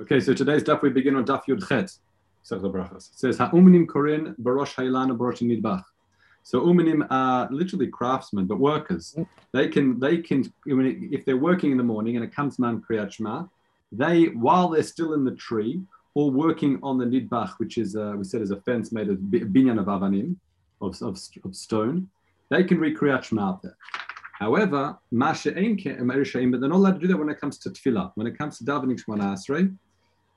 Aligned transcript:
Okay, 0.00 0.20
so 0.20 0.34
today's 0.34 0.64
daf 0.64 0.82
we 0.82 0.90
begin 0.90 1.14
on 1.16 1.24
daf 1.24 1.42
Yud 1.46 1.66
Chet. 1.68 1.84
It 1.84 1.98
says 3.12 3.38
Ha'uminim 3.38 3.86
Korin 3.86 4.34
Barosh 4.36 4.74
Ha'ilan 4.74 5.16
Barosh 5.16 5.40
Nidbach. 5.42 5.84
So 6.42 6.60
uminim 6.60 7.06
are 7.10 7.48
literally 7.50 7.86
craftsmen, 7.86 8.46
but 8.46 8.60
workers. 8.60 9.16
They 9.52 9.68
can 9.68 9.98
they 9.98 10.18
can 10.18 10.52
if 10.66 11.24
they're 11.24 11.38
working 11.38 11.70
in 11.72 11.78
the 11.78 11.84
morning 11.84 12.16
and 12.16 12.24
it 12.24 12.34
comes 12.34 12.58
man 12.58 12.82
kriyat 12.82 13.12
shema, 13.12 13.44
they 13.90 14.26
while 14.26 14.68
they're 14.68 14.82
still 14.82 15.14
in 15.14 15.24
the 15.24 15.34
tree 15.36 15.80
or 16.12 16.30
working 16.30 16.78
on 16.82 16.98
the 16.98 17.06
nidbach, 17.06 17.54
which 17.56 17.78
is 17.78 17.96
uh, 17.96 18.12
we 18.16 18.24
said 18.24 18.42
is 18.42 18.50
a 18.50 18.60
fence 18.60 18.92
made 18.92 19.08
of 19.08 19.16
binyan 19.16 19.80
of 19.80 19.86
avanim, 19.86 20.36
of, 20.82 21.00
of, 21.00 21.18
of 21.44 21.56
stone, 21.56 22.10
they 22.50 22.62
can 22.62 22.78
read 22.78 22.94
kriyat 22.94 23.24
shema 23.24 23.42
out 23.48 23.62
there. 23.62 23.76
However, 24.38 24.98
but 25.12 25.34
they're 25.42 26.04
not 26.04 26.72
allowed 26.72 26.94
to 26.94 26.98
do 26.98 27.06
that 27.06 27.16
when 27.16 27.28
it 27.28 27.40
comes 27.40 27.56
to 27.58 27.70
tefillah. 27.70 28.12
When 28.16 28.26
it 28.26 28.36
comes 28.36 28.58
to 28.58 28.64
davening 28.64 29.00
Shemona 29.00 29.34
Asrei, 29.34 29.72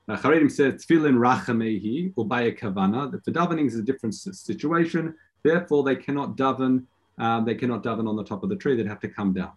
Charedim 0.08 0.50
says 0.50 0.86
tefillin 0.86 1.16
rachamehi 1.18 2.12
or 2.14 2.24
by 2.24 2.42
a 2.42 2.52
kavana. 2.52 3.10
For 3.24 3.32
davening 3.32 3.66
is 3.66 3.74
a 3.74 3.82
different 3.82 4.14
situation. 4.14 5.14
Therefore, 5.42 5.82
they 5.82 5.96
cannot 5.96 6.36
daven. 6.36 6.84
Um, 7.18 7.44
they 7.44 7.56
cannot 7.56 7.82
daven 7.82 8.08
on 8.08 8.14
the 8.14 8.22
top 8.22 8.44
of 8.44 8.48
the 8.48 8.56
tree. 8.56 8.76
They'd 8.76 8.86
have 8.86 9.00
to 9.00 9.08
come 9.08 9.32
down. 9.34 9.52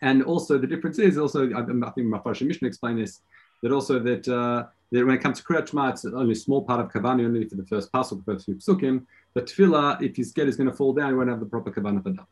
And 0.00 0.22
also, 0.22 0.56
the 0.56 0.66
difference 0.66 0.98
is 0.98 1.18
also. 1.18 1.50
I, 1.50 1.60
I 1.60 1.90
think 1.90 2.08
Mafarish 2.08 2.46
Mishnah 2.46 2.66
explained 2.66 2.98
this. 2.98 3.20
That 3.62 3.72
also 3.72 4.00
that, 4.00 4.26
uh, 4.26 4.66
that 4.90 5.06
when 5.06 5.14
it 5.14 5.22
comes 5.22 5.38
to 5.38 5.44
Kriyat 5.44 5.68
Shema, 5.68 5.90
it's 5.90 6.04
only 6.06 6.32
a 6.32 6.34
small 6.34 6.62
part 6.64 6.80
of 6.80 6.90
kavana, 6.90 7.24
only 7.26 7.46
for 7.46 7.56
the 7.56 7.66
first 7.66 7.92
pasuk, 7.92 8.24
the 8.24 8.32
first 8.32 8.46
few 8.46 8.56
psukim. 8.56 9.04
But 9.34 9.46
tefillah, 9.46 10.02
if 10.02 10.16
his 10.16 10.30
scared 10.30 10.48
is 10.48 10.56
going 10.56 10.70
to 10.70 10.74
fall 10.74 10.94
down, 10.94 11.10
you 11.10 11.18
won't 11.18 11.28
have 11.28 11.40
the 11.40 11.46
proper 11.46 11.70
kavana 11.70 12.02
for 12.02 12.10
daven. 12.10 12.26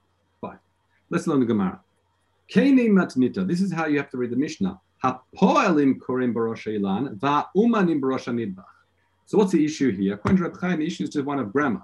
Let's 1.10 1.26
learn 1.26 1.40
the 1.40 1.46
Gemara. 1.46 1.80
Keni 2.52 2.88
matnita. 2.88 3.46
This 3.46 3.60
is 3.60 3.72
how 3.72 3.86
you 3.86 3.98
have 3.98 4.10
to 4.10 4.16
read 4.16 4.30
the 4.30 4.36
Mishnah. 4.36 4.80
Hapoelim 5.04 5.98
korim 5.98 6.32
barosh 6.32 6.66
ilan 6.66 7.16
va'umanim 7.18 8.00
barosh 8.00 8.26
nidbach. 8.32 8.64
So 9.26 9.38
what's 9.38 9.52
the 9.52 9.64
issue 9.64 9.90
here? 9.90 10.14
According 10.14 10.38
to 10.38 10.44
Reb 10.44 10.60
Chaim, 10.60 10.78
the 10.78 10.86
issue 10.86 11.04
is 11.04 11.10
just 11.10 11.24
one 11.24 11.38
of 11.38 11.52
grammar, 11.52 11.82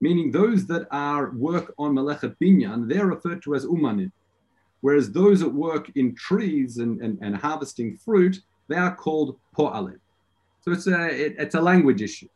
meaning 0.00 0.30
those 0.30 0.66
that 0.66 0.86
are 0.90 1.30
work 1.30 1.74
on 1.78 1.94
melechet 1.94 2.36
binyan, 2.40 2.88
they're 2.88 3.06
referred 3.06 3.42
to 3.42 3.54
as 3.54 3.66
umanim, 3.66 4.10
whereas 4.80 5.10
those 5.10 5.40
that 5.40 5.48
work 5.48 5.90
in 5.96 6.14
trees 6.14 6.78
and, 6.78 7.00
and, 7.00 7.18
and 7.22 7.36
harvesting 7.36 7.96
fruit, 7.96 8.40
they 8.68 8.76
are 8.76 8.94
called 8.94 9.36
po'alim. 9.56 9.98
So 10.60 10.72
it's 10.72 10.86
a 10.86 11.06
it, 11.08 11.36
it's 11.38 11.54
a 11.54 11.60
language 11.60 12.02
issue. 12.02 12.28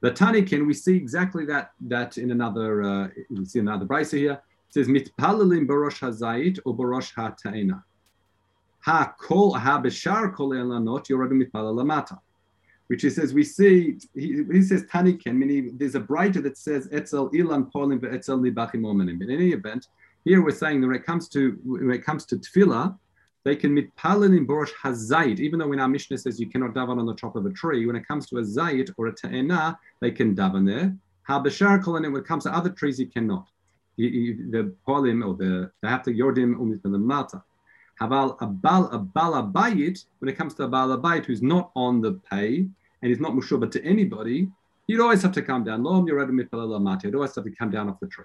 The 0.00 0.12
Tanikin, 0.12 0.66
we 0.66 0.74
see 0.74 0.96
exactly 0.96 1.44
that 1.46 1.72
that 1.88 2.18
in 2.18 2.30
another 2.30 2.82
uh, 2.82 3.08
we 3.30 3.44
see 3.44 3.58
another 3.58 3.86
brisa 3.86 4.18
here. 4.18 4.40
Says 4.70 4.86
mitpalalim 4.86 5.66
barosh 5.66 6.00
hazayit 6.00 6.58
or 6.64 6.76
barosh 6.76 7.12
ha'ta'ena. 7.14 7.82
Ha 8.80 9.14
kol 9.18 9.54
ha 9.54 9.80
beshar 9.80 10.34
kol 10.34 10.50
elanot 10.50 11.06
yoradu 11.08 11.32
mitpalal 11.32 11.74
lamata. 11.74 12.18
Which 12.88 13.02
he 13.02 13.10
says 13.10 13.32
we 13.32 13.44
see 13.44 13.98
he, 14.14 14.44
he 14.50 14.62
says 14.62 14.84
taniken 14.84 15.36
meaning 15.36 15.76
there's 15.78 15.94
a 15.94 16.00
brighter 16.00 16.42
that 16.42 16.58
says 16.58 16.88
etzel 16.92 17.30
ilan 17.30 17.70
polim 17.72 18.02
etzel 18.12 18.38
libachim 18.38 18.82
omenim. 18.82 19.22
In 19.22 19.30
any 19.30 19.50
event, 19.52 19.88
here 20.24 20.42
we're 20.42 20.50
saying 20.50 20.82
that 20.82 20.86
when 20.86 20.96
it 20.96 21.04
comes 21.04 21.28
to 21.30 21.58
when 21.64 21.90
it 21.90 22.04
comes 22.04 22.26
to 22.26 22.36
tefillah, 22.36 22.98
they 23.44 23.56
can 23.56 23.74
mitpalin 23.74 24.36
in 24.36 24.46
borosh 24.46 24.72
hazayit, 24.82 25.40
even 25.40 25.58
though 25.58 25.72
in 25.72 25.80
our 25.80 25.88
Mishnah 25.88 26.18
says 26.18 26.38
you 26.38 26.48
cannot 26.50 26.74
daven 26.74 26.98
on 26.98 27.06
the 27.06 27.14
top 27.14 27.36
of 27.36 27.46
a 27.46 27.50
tree. 27.50 27.86
When 27.86 27.96
it 27.96 28.06
comes 28.06 28.26
to 28.28 28.36
a 28.36 28.42
zayit 28.42 28.90
or 28.98 29.06
a 29.06 29.12
ta'ena, 29.12 29.78
they 30.00 30.10
can 30.10 30.36
daven 30.36 30.66
there. 30.66 30.94
Ha 31.22 31.42
b'shar 31.42 31.82
kol 31.82 31.94
when 31.94 32.04
it 32.04 32.24
comes 32.26 32.44
to 32.44 32.54
other 32.54 32.70
trees, 32.70 32.98
you 32.98 33.06
cannot 33.06 33.48
the 33.98 34.72
polim 34.86 35.26
or 35.26 35.34
the 35.34 35.70
have 35.82 36.02
to 36.04 36.12
yordim 36.12 36.56
umit 36.56 36.82
the 36.82 36.88
mata. 36.88 37.42
Haval 38.00 38.38
abal 38.38 38.90
abal 38.92 39.52
abayit 39.52 40.04
when 40.20 40.28
it 40.28 40.36
comes 40.36 40.54
to 40.54 40.62
a 40.64 40.68
bal 40.68 40.96
abayit 40.96 41.26
who's 41.26 41.42
not 41.42 41.72
on 41.74 42.00
the 42.00 42.12
pay 42.30 42.66
and 43.02 43.12
is 43.12 43.18
not 43.18 43.32
mushuba 43.32 43.70
to 43.70 43.84
anybody, 43.84 44.48
you'd 44.86 45.00
always 45.00 45.22
have 45.22 45.32
to 45.32 45.42
come 45.42 45.64
down. 45.64 45.82
Lo 45.82 46.02
yoredim 46.02 46.80
mata. 46.80 47.08
You'd 47.08 47.16
always 47.16 47.34
have 47.34 47.44
to 47.44 47.50
come 47.50 47.70
down 47.70 47.88
off 47.88 47.98
the 47.98 48.06
tree. 48.06 48.24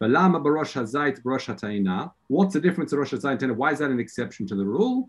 Balama 0.00 0.42
barosh 0.42 0.72
hazait 0.74 1.22
barosh 1.22 1.46
hataina. 1.46 2.10
What's 2.26 2.54
the 2.54 2.60
difference 2.60 2.92
of 2.92 2.98
rosh 2.98 3.12
hazait 3.12 3.54
Why 3.54 3.70
is 3.70 3.78
that 3.78 3.90
an 3.90 4.00
exception 4.00 4.46
to 4.48 4.56
the 4.56 4.64
rule? 4.64 5.08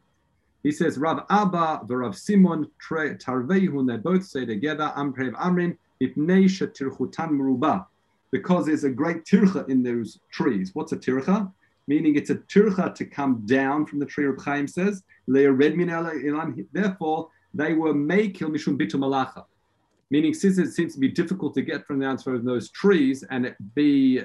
He 0.62 0.72
says 0.72 0.98
Rav 0.98 1.26
Abba 1.30 1.82
the 1.88 1.98
Rav 1.98 2.16
Simon 2.16 2.68
Tarvehun. 2.82 3.88
They 3.88 3.98
both 3.98 4.26
say 4.26 4.46
together 4.46 4.92
Amprev 4.96 5.34
Amrin 5.34 5.78
Ipnei 6.02 6.46
Shatirchutan 6.46 7.30
Merubah 7.32 7.86
because 8.32 8.66
there's 8.66 8.84
a 8.84 8.90
great 8.90 9.26
tircha 9.26 9.68
in 9.70 9.84
those 9.84 10.20
trees. 10.32 10.72
What's 10.74 10.92
a 10.92 10.98
tircha? 10.98 11.52
Meaning 11.88 12.16
it's 12.16 12.30
a 12.30 12.36
tircha 12.36 12.94
to 12.96 13.06
come 13.06 13.46
down 13.46 13.86
from 13.86 14.00
the 14.00 14.06
tree, 14.06 14.26
Reb 14.26 14.42
Chaim 14.42 14.68
says. 14.68 15.04
Therefore, 15.28 17.30
they 17.54 17.74
were 17.74 17.94
mekil 17.94 18.50
mishum 18.50 18.78
bitu 18.78 18.96
malacha. 18.96 19.46
Meaning, 20.10 20.34
since 20.34 20.58
it 20.58 20.72
seems 20.72 20.94
to 20.94 21.00
be 21.00 21.10
difficult 21.10 21.54
to 21.56 21.62
get 21.62 21.86
from 21.86 22.00
the 22.00 22.06
answer 22.06 22.34
of 22.34 22.46
those 22.46 22.72
trees 22.72 23.26
and 23.30 23.54
be 23.76 24.22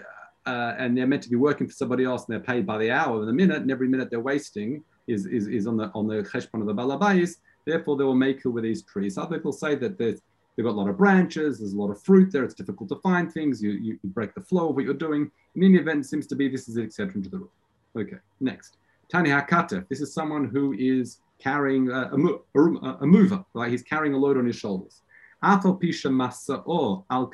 uh, 0.47 0.75
and 0.79 0.97
they're 0.97 1.07
meant 1.07 1.23
to 1.23 1.31
be 1.31 1.37
working 1.37 1.69
for 1.69 1.73
somebody 1.73 2.05
else 2.05 2.27
and 2.27 2.33
they're 2.33 2.55
paid 2.55 2.67
by 2.67 2.79
the 2.79 2.91
hour 2.91 3.21
and 3.21 3.29
the 3.29 3.33
minute, 3.33 3.63
and 3.63 3.71
every 3.71 3.89
minute 3.89 4.11
they're 4.11 4.21
wasting 4.21 4.83
is, 5.07 5.27
is, 5.27 5.47
is 5.47 5.67
on 5.67 5.77
the 5.77 5.91
on 5.95 6.07
the 6.07 6.23
cheshbon 6.23 6.61
of 6.61 6.67
the 6.67 6.75
balabais. 6.75 7.37
Therefore, 7.65 7.97
they 7.97 8.05
will 8.05 8.15
make 8.15 8.45
it 8.45 8.49
with 8.49 8.65
these 8.65 8.83
trees. 8.83 9.17
Other 9.17 9.37
people 9.37 9.53
say 9.53 9.75
that 9.77 9.99
there's 9.99 10.21
They've 10.57 10.67
got 10.67 10.73
a 10.73 10.81
lot 10.81 10.89
of 10.89 10.99
branches, 10.99 11.59
there's 11.59 11.73
a 11.73 11.79
lot 11.79 11.91
of 11.91 12.03
fruit 12.03 12.31
there, 12.31 12.45
it's 12.45 12.55
difficult 12.55 12.89
to 12.91 12.97
find 12.97 13.33
things, 13.33 13.63
you, 13.63 13.71
you, 13.71 13.99
break 14.05 14.35
the 14.35 14.41
flow 14.41 14.69
of 14.69 14.75
what 14.75 14.85
you're 14.85 14.95
doing. 14.95 15.31
In 15.55 15.65
any 15.65 15.77
event, 15.77 16.01
it 16.01 16.09
seems 16.09 16.27
to 16.27 16.37
be 16.37 16.49
this 16.49 16.69
is 16.69 16.77
an 16.77 16.85
exception 16.85 17.23
to 17.23 17.31
the 17.31 17.39
rule. 17.39 17.53
Okay, 17.97 18.19
next. 18.41 18.77
Tani 19.09 19.31
Hakatef, 19.31 19.89
this 19.89 20.01
is 20.01 20.13
someone 20.13 20.47
who 20.47 20.75
is 20.75 21.19
carrying 21.39 21.91
a, 21.91 22.11
a, 22.13 22.99
a, 23.01 23.07
mover, 23.07 23.45
right? 23.55 23.71
He's 23.71 23.83
carrying 23.83 24.15
a 24.15 24.19
load 24.19 24.37
on 24.37 24.47
his 24.47 24.57
shoulders. 24.57 25.01
Afal 25.43 25.81
Pisha 25.83 26.11
Masa 26.11 26.63
or 26.67 27.05
Al 27.11 27.31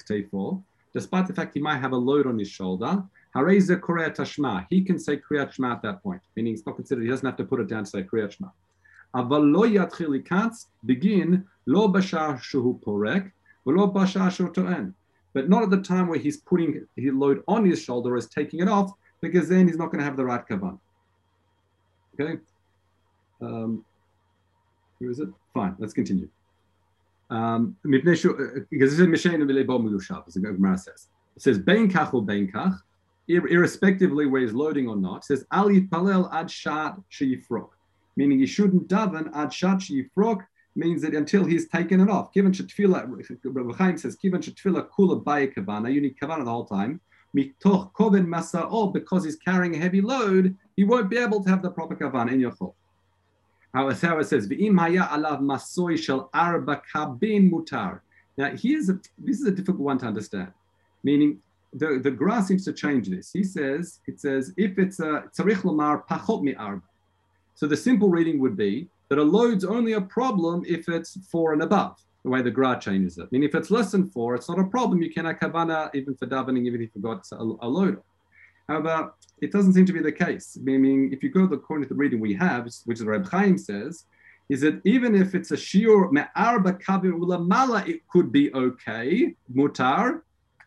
despite 0.95 1.27
the 1.27 1.35
fact 1.35 1.55
he 1.55 1.61
might 1.61 1.79
have 1.79 1.93
a 1.93 1.97
load 1.97 2.27
on 2.27 2.39
his 2.39 2.49
shoulder, 2.49 3.03
Hareza 3.35 3.81
Korea 3.81 4.11
Tashma, 4.11 4.67
he 4.71 4.83
can 4.83 4.99
say 4.99 5.17
Kriyat 5.17 5.53
Shema 5.53 5.73
at 5.73 5.83
that 5.83 6.03
point, 6.03 6.23
meaning 6.35 6.55
it's 6.55 6.65
not 6.67 6.77
considered, 6.77 7.05
he 7.05 7.11
doesn't 7.11 7.27
have 7.27 7.37
to 7.37 7.45
put 7.45 7.61
it 7.61 7.69
down 7.69 7.85
to 7.85 7.91
say 7.91 8.03
Kriyat 8.03 8.33
Shema. 8.33 8.49
אבל 9.16 9.42
לא 9.42 9.68
יתחיל 9.68 10.10
לקץ 10.10 10.72
begin 10.88 11.36
לא 11.68 11.88
בשעה 11.88 12.38
שהוא 12.40 12.80
פורק 12.82 13.24
ולא 13.66 13.86
בשעה 13.86 14.32
שהוא 14.32 14.50
טוען. 14.50 14.92
But 15.34 15.50
not 15.50 15.64
at 15.64 15.72
the 15.72 15.82
time 15.82 16.08
where 16.08 16.20
he's 16.20 16.38
putting 16.38 16.86
his 16.96 17.14
load 17.14 17.44
on 17.48 17.66
his 17.66 17.82
shoulder 17.82 18.14
or 18.14 18.18
is 18.18 18.28
taking 18.28 18.60
it 18.60 18.70
off, 18.70 18.92
because 19.20 19.50
then 19.50 19.68
he's 19.68 19.78
not 19.78 19.88
going 19.88 19.98
to 19.98 20.06
have 20.06 20.16
the 20.16 20.24
right 20.24 20.46
kavan. 20.48 20.78
Okay? 22.14 22.40
Um, 23.42 23.84
who 25.00 25.10
is 25.10 25.20
it? 25.20 25.30
Fine, 25.56 25.76
let's 25.80 25.94
continue. 25.94 26.30
Um, 27.32 27.76
because 27.84 28.22
this 28.22 29.00
is 29.00 29.08
Mishain 29.08 29.42
Milushav, 29.42 30.28
as 30.28 30.36
the 30.36 30.40
Gemara 30.40 30.78
says. 30.78 31.08
It 31.36 31.42
says, 31.42 31.58
Bein 31.58 31.92
kach 31.92 32.14
or 32.14 32.24
bein 32.24 32.52
kach, 32.52 32.78
irrespectively 33.28 34.28
where 34.28 34.42
he's 34.42 34.54
loading 34.54 34.88
or 34.88 34.96
not, 34.96 35.18
it 35.18 35.24
says, 35.24 35.46
Al 35.52 35.70
yitpalel 35.70 36.32
ad 36.32 36.52
shat 36.52 36.96
sheyifrok 37.12 37.70
meaning 38.19 38.41
he 38.41 38.47
shouldn't 38.47 38.89
daven 38.89 39.27
ad 39.41 39.51
shachi 39.51 39.93
yifrok, 39.99 40.41
means 40.75 41.03
that 41.03 41.15
until 41.15 41.45
he's 41.45 41.69
taken 41.69 42.01
it 42.01 42.11
off. 42.11 42.33
Given 42.33 42.51
shetfila, 42.53 42.99
Rabbi 43.45 43.77
Chaim 43.77 43.97
says, 43.97 44.17
given 44.17 44.41
shetfila 44.43 44.89
kula 44.91 45.23
baya 45.23 45.47
kavana, 45.47 45.93
you 45.95 46.01
need 46.01 46.17
kavana 46.21 46.45
the 46.45 46.51
whole 46.51 46.65
time. 46.65 47.01
Mitoch 47.37 47.93
koven 47.93 48.27
masa'ol, 48.27 48.93
because 48.93 49.23
he's 49.25 49.37
carrying 49.37 49.77
a 49.77 49.79
heavy 49.79 50.01
load, 50.01 50.57
he 50.75 50.83
won't 50.83 51.09
be 51.09 51.17
able 51.17 51.43
to 51.45 51.49
have 51.49 51.63
the 51.63 51.71
proper 51.71 51.95
kavana 51.95 52.33
in 52.33 52.41
your 52.41 52.51
chol. 52.51 52.75
Our 53.73 53.93
it 53.93 54.27
says, 54.27 54.49
v'im 54.49 54.77
haya 54.79 55.05
alav 55.13 55.41
masoy 55.41 55.97
shel 55.97 56.29
arba 56.35 56.83
kabin 56.93 57.49
mutar. 57.53 58.01
Now, 58.37 58.51
here's 58.57 58.89
a, 58.89 58.99
this 59.17 59.41
is 59.41 59.47
a 59.47 59.53
difficult 59.53 59.85
one 59.91 59.99
to 59.99 60.07
understand, 60.07 60.53
meaning 61.05 61.39
the, 61.73 62.01
the 62.03 62.11
Gra 62.11 62.43
seems 62.43 62.65
to 62.65 62.73
change 62.73 63.09
this. 63.09 63.31
He 63.33 63.45
says, 63.45 64.01
it 64.09 64.21
says, 64.21 64.53
if 64.57 64.79
it's 64.79 64.99
a 64.99 65.25
tzarich 65.37 65.63
lomar 65.63 66.05
pachot 66.07 66.43
mi 66.43 66.55
arba, 66.57 66.83
so 67.59 67.67
the 67.67 67.77
simple 67.77 68.09
reading 68.09 68.39
would 68.39 68.57
be 68.57 68.89
that 69.09 69.19
a 69.19 69.23
load's 69.23 69.65
only 69.65 69.95
a 69.95 70.01
problem 70.01 70.63
if 70.65 70.89
it's 70.89 71.19
four 71.29 71.53
and 71.55 71.61
above, 71.61 71.99
the 72.23 72.31
way 72.31 72.41
the 72.41 72.53
Gra 72.53 72.79
changes 72.79 73.19
it. 73.19 73.25
I 73.25 73.29
mean, 73.33 73.43
if 73.43 73.53
it's 73.57 73.69
less 73.69 73.91
than 73.91 74.09
four, 74.11 74.37
it's 74.37 74.49
not 74.49 74.61
a 74.61 74.65
problem. 74.65 75.03
You 75.03 75.13
can 75.13 75.25
kavana 75.25 75.91
even 75.93 76.15
for 76.15 76.29
davening, 76.29 76.67
even 76.69 76.81
if 76.81 76.91
you've 76.95 77.03
got 77.03 77.27
a, 77.33 77.43
a 77.43 77.69
load. 77.69 78.01
However, 78.69 79.13
it 79.43 79.51
doesn't 79.51 79.73
seem 79.73 79.87
to 79.87 79.93
be 79.93 79.99
the 79.99 80.13
case. 80.13 80.57
Meaning, 80.63 81.13
if 81.13 81.25
you 81.25 81.31
go 81.31 81.49
to 81.49 81.57
the 81.57 81.95
reading 81.97 82.21
we 82.21 82.33
have, 82.35 82.69
which 82.85 83.01
is 83.01 83.05
Reb 83.05 83.29
Chaim 83.29 83.59
says, 83.59 84.05
is 84.49 84.61
that 84.61 84.81
even 84.85 85.17
if 85.17 85.35
it's 85.35 85.51
a 85.51 85.57
shiur 85.57 86.13
me'arba 86.13 86.75
kavim 86.75 87.19
ulamala, 87.19 87.89
it 87.89 88.07
could 88.07 88.31
be 88.31 88.55
okay, 88.55 89.35
mutar. 89.53 90.21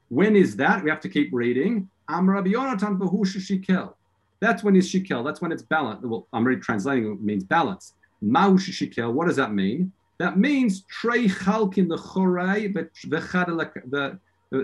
When 0.10 0.36
is 0.36 0.58
that? 0.58 0.84
We 0.84 0.90
have 0.90 1.00
to 1.00 1.10
keep 1.10 1.30
reading. 1.32 1.90
Am 2.10 2.30
Rabbi 2.30 2.50
Yonatan 2.50 3.00
shikel. 3.00 3.94
That's 4.42 4.64
when 4.64 4.76
it's 4.76 4.88
shikel. 4.88 5.24
That's 5.24 5.40
when 5.40 5.52
it's 5.52 5.62
balanced. 5.62 6.04
Well, 6.04 6.28
I'm 6.34 6.44
already 6.44 6.60
translating 6.60 7.12
it 7.12 7.22
means 7.22 7.44
balance. 7.44 7.94
Maush 8.24 8.70
shikel. 8.70 9.14
What 9.14 9.28
does 9.28 9.36
that 9.38 9.54
mean? 9.54 9.92
That 10.18 10.38
means 10.38 10.82
trey 10.84 11.28
chalkin 11.28 11.88
the 11.88 11.98
chorai 11.98 12.74
the 12.74 14.20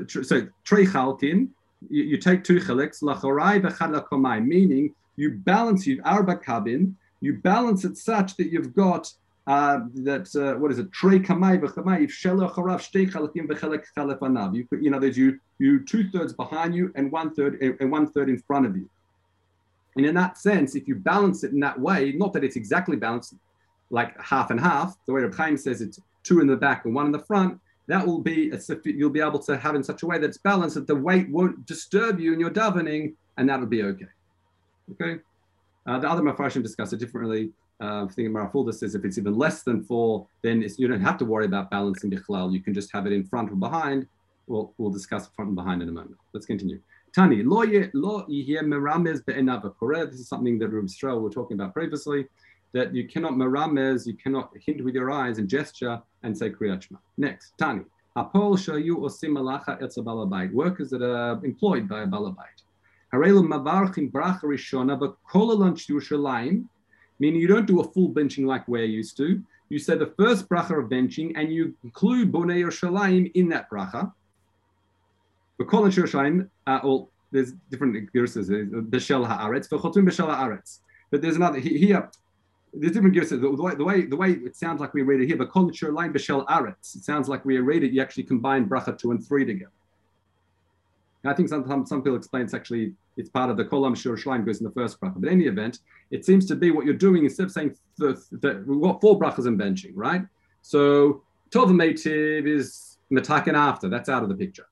so 0.07 0.47
trey 0.63 0.85
chalkin. 0.85 1.47
You, 1.89 2.17
take 2.17 2.43
two 2.43 2.59
chaliks 2.59 3.03
lachorai 3.03 3.61
v'chad 3.61 4.45
meaning 4.47 4.95
you 5.15 5.31
balance 5.31 5.85
you 5.85 6.01
arba 6.03 6.37
kabin. 6.37 6.93
You 7.21 7.33
balance 7.37 7.85
it 7.85 7.97
such 7.97 8.35
that 8.37 8.51
you've 8.51 8.75
got 8.75 9.11
uh, 9.45 9.81
that 9.93 10.35
uh, 10.35 10.59
what 10.59 10.71
is 10.71 10.79
it? 10.79 10.91
Trey 10.91 11.19
kamay 11.19 11.59
v'chamay 11.59 12.03
if 12.03 12.11
shelo 12.11 12.51
charav 12.51 12.79
shtei 12.79 13.11
chalafim 13.11 13.47
v'chelek 13.47 13.83
chalef 13.95 14.19
anav. 14.19 14.55
You 14.55 14.67
you 14.79 14.89
know 14.89 14.99
there's 14.99 15.17
you 15.17 15.39
you 15.59 15.85
two 15.85 16.09
thirds 16.09 16.33
behind 16.33 16.75
you 16.75 16.91
and 16.95 17.11
one 17.11 17.33
third 17.33 17.61
and 17.79 17.91
one 17.91 18.11
third 18.11 18.29
in 18.29 18.39
front 18.39 18.65
of 18.65 18.75
you. 18.75 18.89
And 19.97 20.05
in 20.05 20.15
that 20.15 20.37
sense, 20.37 20.75
if 20.75 20.87
you 20.87 20.95
balance 20.95 21.43
it 21.43 21.51
in 21.51 21.59
that 21.61 21.79
way, 21.79 22.13
not 22.13 22.31
that 22.33 22.43
it's 22.43 22.55
exactly 22.55 22.95
balanced, 22.95 23.33
like 23.89 24.19
half 24.21 24.51
and 24.51 24.59
half, 24.59 24.95
the 25.05 25.13
way 25.13 25.21
Reb 25.21 25.35
Chaim 25.35 25.57
says 25.57 25.81
it's 25.81 25.99
two 26.23 26.39
in 26.39 26.47
the 26.47 26.55
back 26.55 26.85
and 26.85 26.93
one 26.93 27.07
in 27.07 27.11
the 27.11 27.19
front, 27.19 27.59
that 27.87 28.05
will 28.05 28.19
be 28.19 28.51
a, 28.51 28.59
you'll 28.83 29.09
be 29.09 29.21
able 29.21 29.39
to 29.39 29.57
have 29.57 29.73
in 29.75 29.83
such 29.83 30.03
a 30.03 30.05
way 30.05 30.19
that 30.19 30.27
it's 30.27 30.37
balanced 30.37 30.75
that 30.75 30.87
the 30.87 30.95
weight 30.95 31.29
won't 31.29 31.65
disturb 31.65 32.19
you 32.19 32.33
in 32.33 32.39
your 32.39 32.51
davening, 32.51 33.13
and 33.37 33.49
that'll 33.49 33.65
be 33.65 33.81
okay. 33.83 34.05
Okay. 34.91 35.19
Uh, 35.85 35.97
the 35.99 36.09
other 36.09 36.21
mafarshim 36.21 36.61
discuss 36.61 36.93
it 36.93 36.99
differently. 36.99 37.51
Uh, 37.79 38.07
thinking 38.07 38.33
Marafulda 38.33 38.73
says 38.73 38.93
if 38.93 39.05
it's 39.05 39.17
even 39.17 39.37
less 39.37 39.63
than 39.63 39.83
four, 39.83 40.27
then 40.41 40.65
you 40.77 40.87
don't 40.87 41.01
have 41.01 41.17
to 41.17 41.25
worry 41.25 41.45
about 41.45 41.71
balancing 41.71 42.11
bichlal. 42.11 42.51
You 42.51 42.59
can 42.59 42.73
just 42.73 42.91
have 42.91 43.05
it 43.05 43.13
in 43.13 43.23
front 43.23 43.51
or 43.51 43.55
behind. 43.55 44.07
We'll, 44.47 44.73
we'll 44.77 44.91
discuss 44.91 45.27
front 45.35 45.49
and 45.49 45.55
behind 45.55 45.81
in 45.81 45.89
a 45.89 45.91
moment. 45.91 46.17
Let's 46.33 46.45
continue. 46.45 46.81
Tani, 47.17 47.41
lo 47.41 47.65
meramez 47.65 49.25
This 50.11 50.19
is 50.19 50.27
something 50.27 50.59
that 50.59 50.67
Reb 50.67 50.85
Stroh 50.85 51.19
were 51.19 51.31
talking 51.31 51.59
about 51.59 51.73
previously 51.73 52.27
that 52.73 52.93
you 52.93 53.07
cannot 53.07 53.31
meramez, 53.31 54.05
you 54.05 54.13
cannot 54.13 54.51
hint 54.63 54.83
with 54.83 54.93
your 54.93 55.09
eyes 55.09 55.39
and 55.39 55.49
gesture 55.49 55.99
and 56.21 56.37
say 56.37 56.51
Kriyat 56.51 56.83
Shema. 56.83 56.99
Next, 57.17 57.53
Tani. 57.57 57.81
Apol 58.15 58.55
shayu 58.55 58.97
osim 58.99 59.31
malacha 59.31 59.81
etza 59.81 60.03
balabait. 60.03 60.53
Workers 60.53 60.91
that 60.91 61.01
are 61.01 61.43
employed 61.43 61.89
by 61.89 62.03
a 62.03 62.05
balabait. 62.05 62.61
Harelu 63.11 63.43
mavarchim 63.43 64.11
bracha 64.11 64.43
rishona, 64.43 64.99
but 64.99 65.15
kolalanch 65.27 65.89
Yerushalayim, 65.89 66.65
meaning 67.17 67.41
you 67.41 67.47
don't 67.47 67.65
do 67.65 67.79
a 67.79 67.91
full 67.93 68.11
benching 68.13 68.45
like 68.45 68.67
we're 68.67 68.83
used 68.83 69.17
to. 69.17 69.41
You 69.69 69.79
say 69.79 69.97
the 69.97 70.13
first 70.19 70.47
bracha 70.47 70.83
of 70.83 70.87
benching 70.91 71.33
and 71.35 71.51
you 71.51 71.73
include 71.83 72.31
Bonei 72.31 72.59
Yerushalayim 72.63 73.31
in 73.33 73.49
that 73.49 73.71
bracha. 73.71 74.13
Kolalanch 75.65 75.97
Yerushalayim, 75.97 76.49
uh, 76.67 76.79
well, 76.83 77.09
there's 77.31 77.53
different 77.69 78.09
verses. 78.13 78.49
Beshel 78.49 79.27
haaretz, 79.27 79.67
v'chotum 79.69 80.07
beshel 80.07 80.29
haaretz. 80.29 80.79
But 81.11 81.21
there's 81.21 81.35
another 81.35 81.59
here 81.59 82.09
there's 82.73 82.93
different 82.93 83.13
gears. 83.13 83.29
The, 83.29 83.49
way, 83.49 83.75
the 83.75 83.83
way 83.83 84.05
the 84.05 84.15
way 84.15 84.31
it 84.31 84.55
sounds 84.55 84.79
like 84.79 84.93
we 84.93 85.01
read 85.01 85.21
it 85.21 85.27
here, 85.27 85.37
but 85.37 85.51
culture 85.51 85.91
line 85.91 86.13
b'shel 86.13 86.45
aretz. 86.47 86.95
It 86.95 87.03
sounds 87.03 87.27
like 87.27 87.43
we 87.45 87.57
read 87.59 87.83
it. 87.83 87.91
You 87.91 88.01
actually 88.01 88.23
combine 88.23 88.67
bracha 88.67 88.97
two 88.97 89.11
and 89.11 89.25
three 89.25 89.45
together. 89.45 89.71
And 91.23 91.31
I 91.31 91.35
think 91.35 91.49
sometimes 91.49 91.89
some 91.89 92.01
people 92.01 92.17
explain 92.17 92.43
it's 92.43 92.53
actually 92.53 92.93
it's 93.15 93.29
part 93.29 93.49
of 93.49 93.57
the 93.57 93.65
kolam 93.65 93.95
shur 93.95 94.15
goes 94.39 94.59
in 94.59 94.65
the 94.65 94.71
first 94.71 94.99
bracha. 94.99 95.15
But 95.15 95.29
in 95.29 95.33
any 95.41 95.45
event, 95.45 95.79
it 96.11 96.25
seems 96.25 96.45
to 96.47 96.55
be 96.55 96.71
what 96.71 96.85
you're 96.85 96.93
doing 96.93 97.23
instead 97.23 97.47
of 97.47 97.51
saying 97.51 97.75
the, 97.97 98.21
the, 98.31 98.63
we've 98.67 98.81
got 98.81 99.01
four 99.01 99.19
brachas 99.19 99.47
in 99.47 99.57
benching, 99.57 99.93
right? 99.95 100.23
So 100.61 101.23
tov 101.49 102.45
is 102.45 102.97
metaken 103.11 103.53
after. 103.55 103.89
That's 103.89 104.09
out 104.09 104.23
of 104.23 104.29
the 104.29 104.35
picture. 104.35 104.67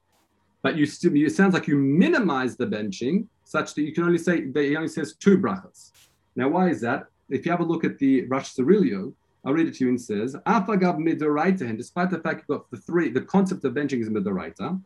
But 0.66 0.78
you 0.78 0.86
still, 0.88 1.16
it 1.16 1.36
sounds 1.36 1.54
like 1.54 1.68
you 1.68 1.78
minimize 1.78 2.58
the 2.58 2.66
benching 2.66 3.28
such 3.44 3.76
that 3.76 3.84
you 3.84 3.94
can 3.94 4.04
only 4.04 4.18
say 4.18 4.36
that 4.54 4.64
he 4.64 4.76
only 4.76 4.88
says 4.88 5.14
two 5.14 5.38
brachas. 5.38 5.92
Now, 6.36 6.48
why 6.50 6.70
is 6.70 6.82
that? 6.82 7.02
if 7.30 7.46
you 7.46 7.52
have 7.52 7.62
a 7.62 7.64
look 7.64 7.84
at 7.84 7.98
the 7.98 8.26
Rosh 8.26 8.52
Cirilio, 8.56 9.14
I'll 9.44 9.54
read 9.54 9.68
it 9.68 9.76
to 9.76 9.84
you 9.84 9.90
and 9.90 10.02
says, 10.02 10.36
Afagav 10.48 10.98
midoraita, 10.98 11.62
and 11.62 11.78
despite 11.78 12.10
the 12.10 12.20
fact 12.20 12.38
you've 12.40 12.60
got 12.60 12.72
the 12.72 12.78
three, 12.78 13.10
the 13.10 13.22
concept 13.22 13.64
of 13.64 13.74
benching 13.74 14.02
is 14.02 14.10
midoraita, 14.10 14.80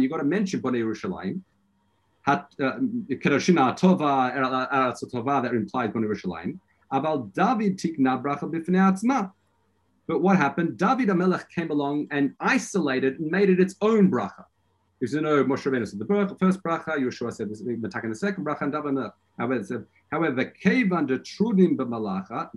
you've 0.00 0.10
got 0.10 0.18
to 0.18 0.24
mention 0.24 0.60
Bonei 0.60 0.82
Yerushalayim, 0.82 1.40
uh, 2.26 2.42
Kedoshina 2.58 3.78
Tova, 3.78 4.34
Eretz 4.36 5.42
that 5.42 5.54
implies 5.54 5.90
Bonei 5.90 6.08
Yerushalayim, 6.08 6.58
Aval 6.92 7.32
David 7.32 7.78
tikna 7.78 8.22
bracha 8.22 8.42
b'fnei 8.42 8.92
atzma. 8.92 9.32
But 10.12 10.20
what 10.20 10.36
happened? 10.36 10.76
David 10.76 11.08
Amelech 11.08 11.48
came 11.48 11.70
along 11.70 12.08
and 12.10 12.34
isolated 12.38 13.18
and 13.18 13.30
made 13.30 13.48
it 13.48 13.58
its 13.58 13.76
own 13.80 14.10
bracha. 14.10 14.44
Because 15.00 15.14
you 15.14 15.22
know, 15.22 15.42
Moshe 15.42 15.64
Rabbeinu 15.64 15.88
said 15.88 16.00
the 16.00 16.36
first 16.38 16.62
bracha, 16.62 16.98
Yeshua 16.98 17.32
said 17.32 17.48
the 17.48 17.78
the 17.80 18.14
second 18.14 18.44
bracha, 18.44 18.60
and 18.60 18.72
David 18.72 19.10
Amelech 19.40 19.64
said, 19.64 19.86
However, 20.10 20.44
Kevan 20.44 21.06
the 21.06 21.18
Trudim 21.20 21.78
b'malacha, 21.78 22.50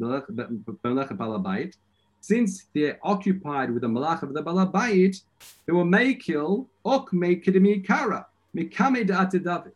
since 2.19 2.65
they're 2.75 2.99
occupied 3.03 3.71
with 3.71 3.83
the 3.83 3.87
malacha 3.87 4.23
of 4.23 4.33
the 4.33 4.43
balabait, 4.43 5.21
they 5.65 5.71
will 5.71 5.89
kill 6.15 6.67
ok 6.83 7.15
mekidimi 7.15 7.87
kara, 7.87 8.27
mikame 8.53 9.07
David. 9.07 9.71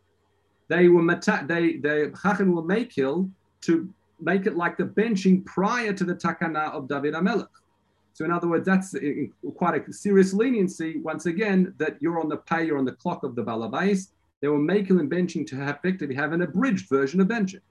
They 0.68 0.88
will 0.88 1.00
mata- 1.00 1.46
they 1.48 1.78
they 1.78 2.10
Chacham 2.10 2.52
will 2.52 2.84
kill 2.84 3.30
to 3.62 3.88
make 4.20 4.44
it 4.44 4.54
like 4.54 4.76
the 4.76 4.84
benching 4.84 5.46
prior 5.46 5.94
to 5.94 6.04
the 6.04 6.14
takana 6.14 6.70
of 6.72 6.86
David 6.86 7.14
Amelech. 7.14 7.48
So 8.20 8.26
in 8.26 8.32
other 8.32 8.48
words, 8.48 8.66
that's 8.66 8.94
eh, 8.94 8.98
eh, 9.00 9.50
quite 9.56 9.88
a 9.88 9.92
serious 9.94 10.34
leniency. 10.34 10.98
Once 10.98 11.24
again, 11.24 11.72
that 11.78 11.96
you're 12.02 12.20
on 12.20 12.28
the 12.28 12.36
pay, 12.36 12.66
you're 12.66 12.76
on 12.76 12.84
the 12.84 12.92
clock 12.92 13.24
of 13.24 13.34
the 13.34 13.42
balabais. 13.42 14.08
They 14.42 14.48
were 14.48 14.58
making 14.58 15.00
and 15.00 15.10
benching 15.10 15.46
to 15.46 15.70
effectively 15.70 16.14
have 16.16 16.32
an 16.34 16.42
abridged 16.42 16.86
version 16.90 17.22
of 17.22 17.28
benching 17.28 17.62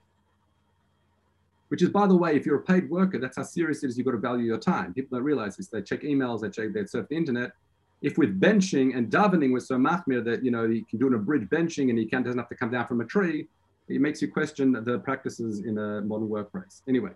which 1.68 1.84
is, 1.84 1.90
by 1.90 2.08
the 2.08 2.16
way, 2.16 2.36
if 2.36 2.48
you're 2.48 2.56
a 2.56 2.64
paid 2.64 2.90
worker, 2.90 3.20
that's 3.20 3.38
how 3.38 3.44
serious 3.44 3.84
it 3.84 3.90
is. 3.90 3.98
You've 4.00 4.06
got 4.06 4.14
to 4.14 4.18
value 4.18 4.44
your 4.44 4.58
time. 4.58 4.92
People 4.92 5.20
don't 5.20 5.24
realize 5.24 5.56
this. 5.56 5.68
They 5.68 5.84
check 5.84 6.02
emails, 6.02 6.42
they 6.42 6.50
check, 6.50 6.74
they 6.74 6.84
surf 6.84 7.06
the 7.08 7.16
internet. 7.16 7.52
If 8.02 8.18
with 8.18 8.42
benching 8.42 8.98
and 8.98 9.12
davening 9.12 9.54
was 9.54 9.68
so 9.68 9.76
machmir 9.76 10.26
that 10.26 10.44
you 10.44 10.50
know 10.50 10.66
you 10.66 10.84
can 10.84 10.98
do 10.98 11.06
an 11.06 11.14
abridged 11.14 11.52
benching 11.52 11.92
and 11.92 12.00
he 12.00 12.08
can't 12.08 12.26
doesn't 12.26 12.40
have 12.40 12.50
to 12.50 12.56
come 12.56 12.72
down 12.72 12.88
from 12.88 13.02
a 13.02 13.06
tree, 13.06 13.48
it 13.88 14.02
makes 14.02 14.20
you 14.20 14.32
question 14.32 14.72
the 14.84 14.98
practices 14.98 15.60
in 15.60 15.78
a 15.78 16.02
modern 16.02 16.28
workplace. 16.28 16.82
Anyway, 16.88 17.12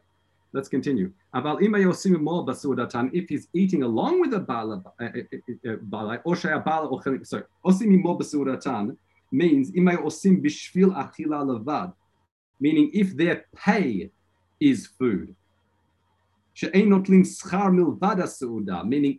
let's 0.53 0.69
continue. 0.69 1.11
If 1.33 3.29
he's 3.29 3.47
eating 3.53 3.83
along 3.83 4.21
with 4.21 4.33
a 4.33 4.39
bala, 4.39 4.81
uh, 5.01 5.09
so 7.23 7.43
osimi 7.65 8.01
mo 8.01 8.17
basudatan 8.17 8.95
means 9.31 9.71
osim 9.71 10.41
bishvil 10.43 10.95
achila 10.95 11.43
levad, 11.43 11.93
meaning 12.59 12.91
if 12.93 13.17
their 13.17 13.45
pay 13.55 14.11
is 14.59 14.87
food. 14.87 15.35
Meaning, 16.61 17.25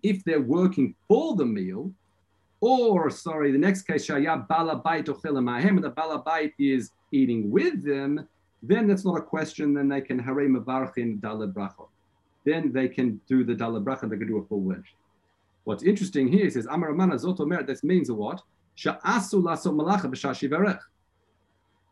if 0.04 0.24
they're 0.24 0.40
working 0.40 0.94
for 1.08 1.34
the 1.34 1.44
meal, 1.44 1.92
or 2.60 3.10
sorry, 3.10 3.50
the 3.50 3.58
next 3.58 3.82
case, 3.82 4.06
the 4.06 4.14
balabait 5.98 6.52
is 6.60 6.92
eating 7.10 7.50
with 7.50 7.84
them, 7.84 8.28
then 8.66 8.86
that's 8.86 9.04
not 9.04 9.16
a 9.18 9.22
question. 9.22 9.74
Then 9.74 9.88
they 9.88 10.00
can 10.00 10.18
hare 10.18 10.48
mavarchin 10.48 11.20
brachot. 11.20 11.88
Then 12.44 12.72
they 12.72 12.88
can 12.88 13.20
do 13.28 13.44
the 13.44 13.54
dalad 13.54 13.84
bracha. 13.84 14.08
They 14.08 14.16
can 14.16 14.26
do 14.26 14.38
a 14.38 14.44
full 14.44 14.60
wedge. 14.60 14.94
What's 15.64 15.82
interesting 15.82 16.28
here 16.28 16.46
is 16.46 16.66
Amar 16.66 16.90
Amana 16.90 17.14
Zotomer. 17.14 17.66
This 17.66 17.82
means 17.82 18.10
what? 18.10 18.42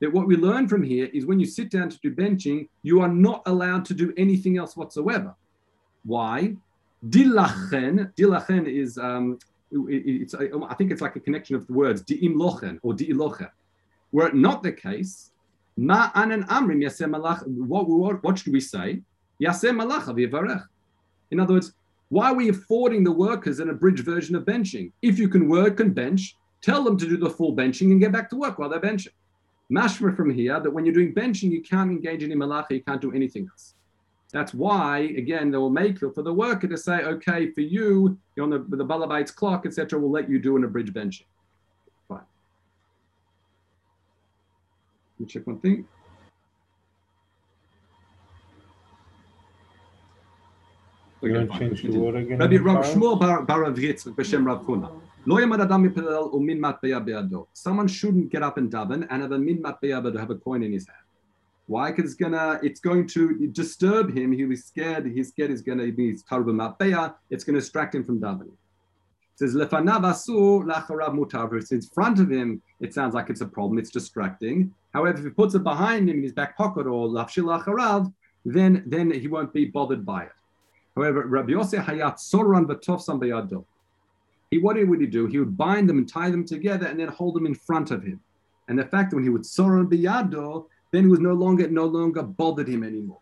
That 0.00 0.12
what 0.12 0.26
we 0.26 0.37
learn 0.37 0.68
from 0.68 0.82
here 0.82 1.08
is 1.12 1.26
when 1.26 1.40
you 1.40 1.47
sit 1.47 1.70
down 1.70 1.88
to 1.88 1.99
do 2.00 2.14
benching, 2.14 2.68
you 2.82 3.00
are 3.00 3.08
not 3.08 3.42
allowed 3.47 3.85
to 3.87 3.94
do 3.94 4.12
anything 4.16 4.58
else 4.58 4.76
whatsoever. 4.76 5.35
Why? 6.04 6.56
Dilachen, 7.08 8.12
dilachen 8.14 8.66
is, 8.66 8.99
um, 8.99 9.38
it's, 9.70 10.35
I 10.35 10.75
think 10.75 10.90
it's 10.90 11.00
like 11.00 11.16
a 11.16 11.20
connection 11.20 11.56
of 11.56 11.66
the 11.66 11.73
words 11.73 12.02
di'im 12.02 12.35
lochen 12.35 12.78
or 12.82 12.92
di'ilochen. 12.94 13.50
Were 14.11 14.28
it 14.28 14.35
not 14.35 14.62
the 14.62 14.73
case, 14.73 15.31
ma 15.76 16.11
anan 16.14 16.45
amrim 16.45 16.83
yaseh 16.83 17.09
malach, 17.09 17.47
what, 17.47 17.88
what, 17.88 18.23
what 18.23 18.38
should 18.38 18.52
we 18.52 18.61
say? 18.61 19.02
Yaseh 19.43 19.71
malach 19.71 20.05
avivarech. 20.05 20.64
In 21.31 21.41
other 21.41 21.55
words, 21.55 21.73
why 22.09 22.31
are 22.31 22.35
we 22.35 22.50
affording 22.50 23.05
the 23.05 23.12
workers 23.12 23.59
an 23.59 23.71
abridged 23.71 24.05
version 24.05 24.37
of 24.37 24.45
benching? 24.45 24.93
If 25.00 25.19
you 25.19 25.29
can 25.29 25.49
work 25.49 25.81
and 25.81 25.95
bench, 25.95 26.37
tell 26.61 26.85
them 26.85 26.99
to 26.99 27.09
do 27.09 27.17
the 27.17 27.31
full 27.31 27.57
benching 27.57 27.91
and 27.91 28.00
get 28.00 28.12
back 28.12 28.29
to 28.31 28.37
work 28.37 28.59
while 28.59 28.69
they're 28.69 28.81
benching. 28.81 29.14
Mashma 29.73 30.14
from 30.14 30.31
here 30.31 30.61
that 30.61 30.71
when 30.71 30.85
you're 30.85 30.95
doing 30.95 31.14
benching, 31.14 31.50
you 31.50 31.62
can't 31.62 31.91
engage 31.91 32.23
in 32.23 32.31
malacha, 32.31 32.73
you 32.73 32.83
can't 32.83 33.00
do 33.00 33.12
anything 33.12 33.49
else. 33.50 33.75
That's 34.33 34.55
why, 34.55 34.99
again, 34.99 35.50
they 35.50 35.59
will 35.59 35.71
make 35.71 35.99
for 35.99 36.23
the 36.23 36.33
worker 36.33 36.67
to 36.67 36.76
say, 36.76 37.02
okay, 37.02 37.50
for 37.50 37.61
you, 37.61 38.19
you're 38.35 38.45
on 38.45 38.50
the, 38.50 38.76
the 38.76 38.85
balabait's 38.85 39.31
clock, 39.31 39.67
etc., 39.67 39.99
we'll 39.99 40.11
let 40.11 40.29
you 40.29 40.38
do 40.38 40.57
an 40.57 40.64
abridged 40.64 40.95
benching. 40.95 41.26
Fine. 42.09 42.21
Let 42.21 42.25
me 45.19 45.26
check 45.26 45.47
one 45.47 45.59
thing. 45.59 45.87
You 51.23 51.35
want 51.35 51.52
to 51.52 51.59
change 51.59 51.83
the 51.83 51.99
word 51.99 52.16
again? 52.16 52.38
Rabbi 52.38 52.57
Rav 52.57 52.85
Shmuel 52.85 53.21
Bar 53.21 53.64
Avritz, 53.64 54.04
B'Shem 54.09 54.45
Rav 54.45 54.66
Kuna. 54.66 54.90
Someone 57.52 57.87
shouldn't 57.87 58.28
get 58.31 58.42
up 58.42 58.59
and 58.59 58.73
daven 58.73 59.07
and 59.09 59.23
have 59.23 59.31
a 59.31 59.38
min 59.38 59.62
matbeya 59.62 60.12
to 60.12 60.19
have 60.19 60.31
a 60.31 60.35
coin 60.35 60.64
in 60.64 60.73
his 60.73 60.88
hand. 60.88 60.99
Why? 61.66 61.92
Because 61.92 62.07
it's 62.11 62.21
gonna, 62.21 62.59
it's 62.64 62.81
going 62.81 63.07
to 63.09 63.47
disturb 63.52 64.12
him. 64.12 64.33
He'll 64.33 64.49
be 64.49 64.57
scared. 64.57 65.07
He's 65.07 65.28
scared. 65.28 65.50
He's 65.50 65.62
gonna 65.62 65.92
be 65.92 66.14
tarba 66.28 66.50
matbeya. 66.50 67.14
It's 67.31 67.45
going 67.45 67.54
to 67.54 67.61
distract 67.61 67.95
him 67.95 68.02
from 68.02 68.21
davening. 68.21 68.49
It 68.49 69.37
says 69.37 69.54
lefanav 69.54 70.00
asur 70.00 70.64
lacharav 70.64 71.14
mutar. 71.14 71.52
It's 71.57 71.71
in 71.71 71.83
front 71.83 72.19
of 72.19 72.28
him. 72.28 72.61
It 72.81 72.92
sounds 72.92 73.14
like 73.14 73.31
it's 73.31 73.42
a 73.42 73.47
problem. 73.47 73.78
It's 73.78 73.90
distracting. 73.90 74.75
However, 74.92 75.18
if 75.18 75.25
he 75.25 75.30
puts 75.30 75.54
it 75.54 75.62
behind 75.62 76.08
him 76.08 76.18
in 76.18 76.22
his 76.22 76.32
back 76.32 76.56
pocket 76.56 76.87
or 76.87 77.08
lafshil 77.08 77.44
lacharav, 77.44 78.12
then 78.44 78.82
then 78.87 79.11
he 79.11 79.28
won't 79.28 79.52
be 79.52 79.66
bothered 79.66 80.04
by 80.04 80.25
it. 80.25 80.32
However, 80.96 81.26
Rabbi 81.26 81.50
Yosef 81.52 81.84
Hayat 81.87 82.16
Soran 82.16 82.66
Batofsam 82.66 83.20
Bayado. 83.20 83.64
He 84.50 84.58
what 84.58 84.76
would 84.76 85.00
he 85.00 85.06
do? 85.06 85.26
He 85.26 85.38
would 85.38 85.56
bind 85.56 85.88
them 85.88 85.99
and 85.99 86.08
tie 86.08 86.30
them 86.30 86.44
together 86.44 86.87
and 86.87 87.00
then 87.00 87.08
hold 87.08 87.34
them 87.34 87.46
in 87.46 87.54
front 87.54 87.90
of 87.90 88.02
him. 88.02 88.20
And 88.68 88.78
the 88.78 88.84
fact 88.84 89.11
that 89.11 89.16
when 89.16 89.25
he 89.25 89.30
would 89.30 89.42
Soran 89.42 89.87
Bayado, 89.87 90.66
then 90.90 91.04
he 91.04 91.08
was 91.08 91.20
no 91.20 91.32
longer 91.32 91.68
no 91.68 91.87
longer 91.87 92.22
bothered 92.22 92.68
him 92.68 92.84
anymore. 92.84 93.20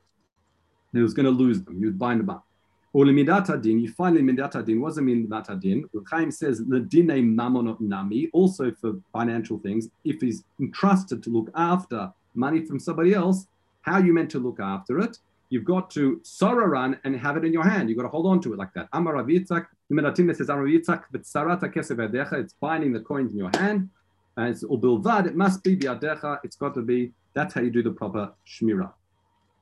He 0.92 1.00
was 1.00 1.14
going 1.14 1.26
to 1.26 1.30
lose 1.30 1.62
them. 1.62 1.78
He 1.78 1.84
would 1.84 1.98
bind 1.98 2.20
them 2.20 2.30
up. 2.30 2.44
Or 2.92 3.04
limidat 3.04 3.62
din, 3.62 3.78
you 3.78 3.92
find 3.92 4.16
limidat 4.16 4.64
din. 4.66 4.80
What 4.80 4.88
does 4.88 4.98
it 4.98 5.02
mean 5.02 5.26
limidat 5.26 5.60
din? 5.60 5.88
Chaim 6.10 6.30
says 6.30 6.60
ledine 6.62 7.22
mamonot 7.22 7.80
nami, 7.80 8.28
also 8.32 8.72
for 8.72 8.94
financial 9.12 9.58
things. 9.58 9.88
If 10.04 10.20
he's 10.20 10.42
entrusted 10.58 11.22
to 11.22 11.30
look 11.30 11.50
after 11.54 12.12
money 12.34 12.64
from 12.66 12.80
somebody 12.80 13.14
else, 13.14 13.46
how 13.82 13.94
are 13.94 14.04
you 14.04 14.12
meant 14.12 14.30
to 14.30 14.38
look 14.38 14.58
after 14.60 14.98
it? 14.98 15.18
You've 15.50 15.64
got 15.64 15.90
to 15.90 16.20
run 16.40 16.98
and 17.04 17.16
have 17.16 17.36
it 17.36 17.44
in 17.44 17.52
your 17.52 17.64
hand. 17.64 17.88
You've 17.88 17.98
got 17.98 18.04
to 18.04 18.08
hold 18.08 18.26
on 18.26 18.40
to 18.42 18.52
it 18.52 18.58
like 18.58 18.72
that. 18.74 18.88
Amar 18.92 19.14
Rav 19.14 19.26
Yitzchak, 19.26 19.66
the 19.88 20.34
says 20.34 20.48
Amar 20.48 20.66
Yitzchak, 20.66 21.02
sarata 21.22 21.72
kesef 21.72 22.32
It's 22.34 22.54
binding 22.54 22.92
the 22.92 23.00
coins 23.00 23.32
in 23.32 23.38
your 23.38 23.50
hand. 23.54 23.88
And 24.36 24.48
it's 24.48 24.62
ubilvad. 24.62 25.26
It 25.26 25.34
must 25.34 25.64
be 25.64 25.76
biadecha. 25.76 26.38
It's 26.44 26.56
got 26.56 26.74
to 26.74 26.82
be. 26.82 27.12
That's 27.34 27.52
how 27.52 27.62
you 27.62 27.70
do 27.70 27.82
the 27.82 27.90
proper 27.90 28.32
shmira. 28.46 28.92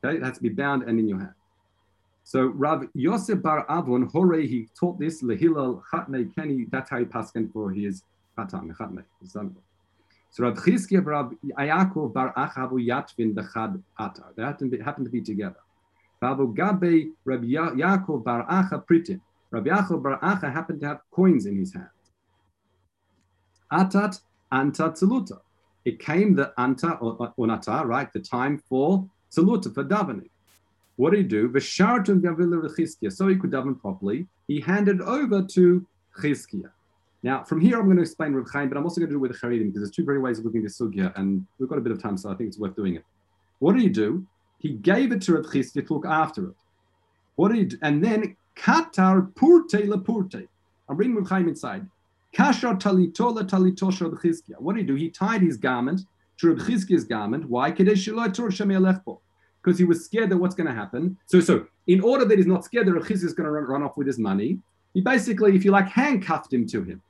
Okay, 0.04 0.16
it 0.16 0.22
has 0.22 0.36
to 0.36 0.42
be 0.42 0.50
bound 0.50 0.82
and 0.82 0.98
in 0.98 1.08
your 1.08 1.18
hand. 1.18 1.32
So 2.28 2.48
Rav 2.48 2.84
Yosef 2.92 3.40
Bar 3.40 3.64
Avon 3.70 4.02
Hore 4.02 4.40
he 4.40 4.68
taught 4.78 5.00
this 5.00 5.22
lehilal 5.22 5.80
chatnei 5.90 6.28
Kenny. 6.34 6.66
That's 6.70 6.90
how 6.90 6.98
he 6.98 7.06
passed 7.06 7.34
for 7.54 7.70
his 7.70 8.02
chatan 8.36 8.70
chatnei. 8.76 9.02
So 9.24 9.50
Rav 10.40 10.52
Chizkiya 10.56 11.06
Rav 11.06 11.32
Ayakov 11.58 12.12
Bar 12.12 12.34
Achavu 12.34 12.86
Yatvin 12.86 13.32
Bechad 13.32 13.82
Ata. 13.98 14.24
They 14.36 14.42
happened 14.42 14.70
to 14.70 14.76
be, 14.76 14.84
to 15.04 15.10
be 15.10 15.22
together. 15.22 15.56
Rav 16.20 16.36
Gabe 16.54 17.12
Rav 17.24 17.40
Yaakov 17.40 18.24
Bar 18.24 18.46
Acha 18.46 18.84
Pritin. 18.84 19.22
Rav 19.50 19.64
Yaakov 19.64 20.02
Bar 20.02 20.20
Acha 20.20 20.52
happened 20.52 20.82
to 20.82 20.88
have 20.88 21.00
coins 21.10 21.46
in 21.46 21.56
his 21.56 21.72
hand. 21.72 21.88
Atat 23.72 24.20
Anta 24.52 24.90
Tzeluta. 24.90 25.38
It 25.86 25.98
came 25.98 26.34
the 26.34 26.52
Anta 26.58 27.00
or 27.00 27.32
Unata, 27.38 27.86
right? 27.86 28.12
The 28.12 28.20
time 28.20 28.58
for 28.68 29.08
Tzeluta, 29.32 29.72
for 29.72 29.82
davening. 29.82 30.28
What 30.98 31.10
did 31.12 31.18
he 31.18 31.22
do? 31.22 31.48
V'shartun 31.48 32.20
gavila 32.20 32.68
Chizkiya. 32.76 33.12
So 33.12 33.28
he 33.28 33.36
could 33.36 33.52
daven 33.52 33.80
properly. 33.80 34.26
He 34.48 34.60
handed 34.60 35.00
over 35.00 35.42
to 35.42 35.86
Chizkiya. 36.20 36.70
Now, 37.22 37.44
from 37.44 37.60
here, 37.60 37.78
I'm 37.78 37.84
going 37.84 37.98
to 37.98 38.02
explain 38.02 38.32
Reb 38.34 38.48
Chaim, 38.52 38.68
but 38.68 38.76
I'm 38.76 38.82
also 38.82 39.00
going 39.00 39.10
to 39.10 39.14
do 39.14 39.24
it 39.24 39.28
with 39.28 39.40
Haredim 39.40 39.66
because 39.66 39.82
there's 39.82 39.92
two 39.92 40.04
very 40.04 40.18
ways 40.18 40.40
of 40.40 40.44
looking 40.44 40.60
at 40.60 40.64
this 40.64 40.80
sugya, 40.80 41.16
and 41.16 41.46
we've 41.58 41.68
got 41.68 41.78
a 41.78 41.80
bit 41.80 41.92
of 41.92 42.02
time, 42.02 42.16
so 42.16 42.32
I 42.32 42.34
think 42.34 42.48
it's 42.48 42.58
worth 42.58 42.74
doing 42.74 42.96
it. 42.96 43.04
What 43.60 43.74
did 43.74 43.82
he 43.82 43.88
do? 43.88 44.26
He 44.58 44.70
gave 44.70 45.12
it 45.12 45.22
to 45.22 45.34
Reb 45.34 45.44
Chizkiya 45.44 45.86
to 45.86 45.94
look 45.94 46.06
after 46.06 46.48
it. 46.48 46.56
What 47.36 47.50
did 47.50 47.58
he 47.58 47.64
do? 47.66 47.78
And 47.82 48.02
then 48.02 48.36
katar 48.56 49.32
purte 49.34 49.86
la 49.86 49.98
purte. 49.98 50.48
I'm 50.88 50.96
reading 50.96 51.14
Reb 51.14 51.28
Chaim 51.28 51.48
inside. 51.48 51.86
Kashar 52.34 52.76
talitola 52.76 53.44
talitosha 53.44 54.10
Reb 54.10 54.20
Chizkiya. 54.20 54.58
What 54.58 54.74
did 54.74 54.80
he 54.80 54.86
do? 54.88 54.96
He 54.96 55.10
tied 55.10 55.42
his 55.42 55.56
garment 55.56 56.00
to 56.38 56.48
Reb 56.48 56.58
Chizkiya's 56.58 57.04
garment. 57.04 57.48
Why? 57.48 57.70
Because 59.68 59.78
he 59.78 59.84
was 59.84 60.02
scared 60.02 60.30
that 60.30 60.38
what's 60.38 60.54
going 60.54 60.66
to 60.66 60.72
happen. 60.72 61.14
So, 61.26 61.40
so 61.40 61.66
in 61.88 62.00
order 62.00 62.24
that 62.24 62.38
he's 62.38 62.46
not 62.46 62.64
scared 62.64 62.86
that 62.86 62.92
Rechiz 62.92 63.22
is 63.22 63.34
going 63.34 63.44
to 63.44 63.50
run, 63.50 63.64
run, 63.64 63.82
off 63.82 63.98
with 63.98 64.06
his 64.06 64.18
money, 64.18 64.58
he 64.94 65.02
basically, 65.02 65.54
if 65.54 65.62
you 65.62 65.72
like, 65.72 65.88
handcuffed 65.88 66.50
him 66.50 66.66
to 66.68 66.82
him. 66.82 67.02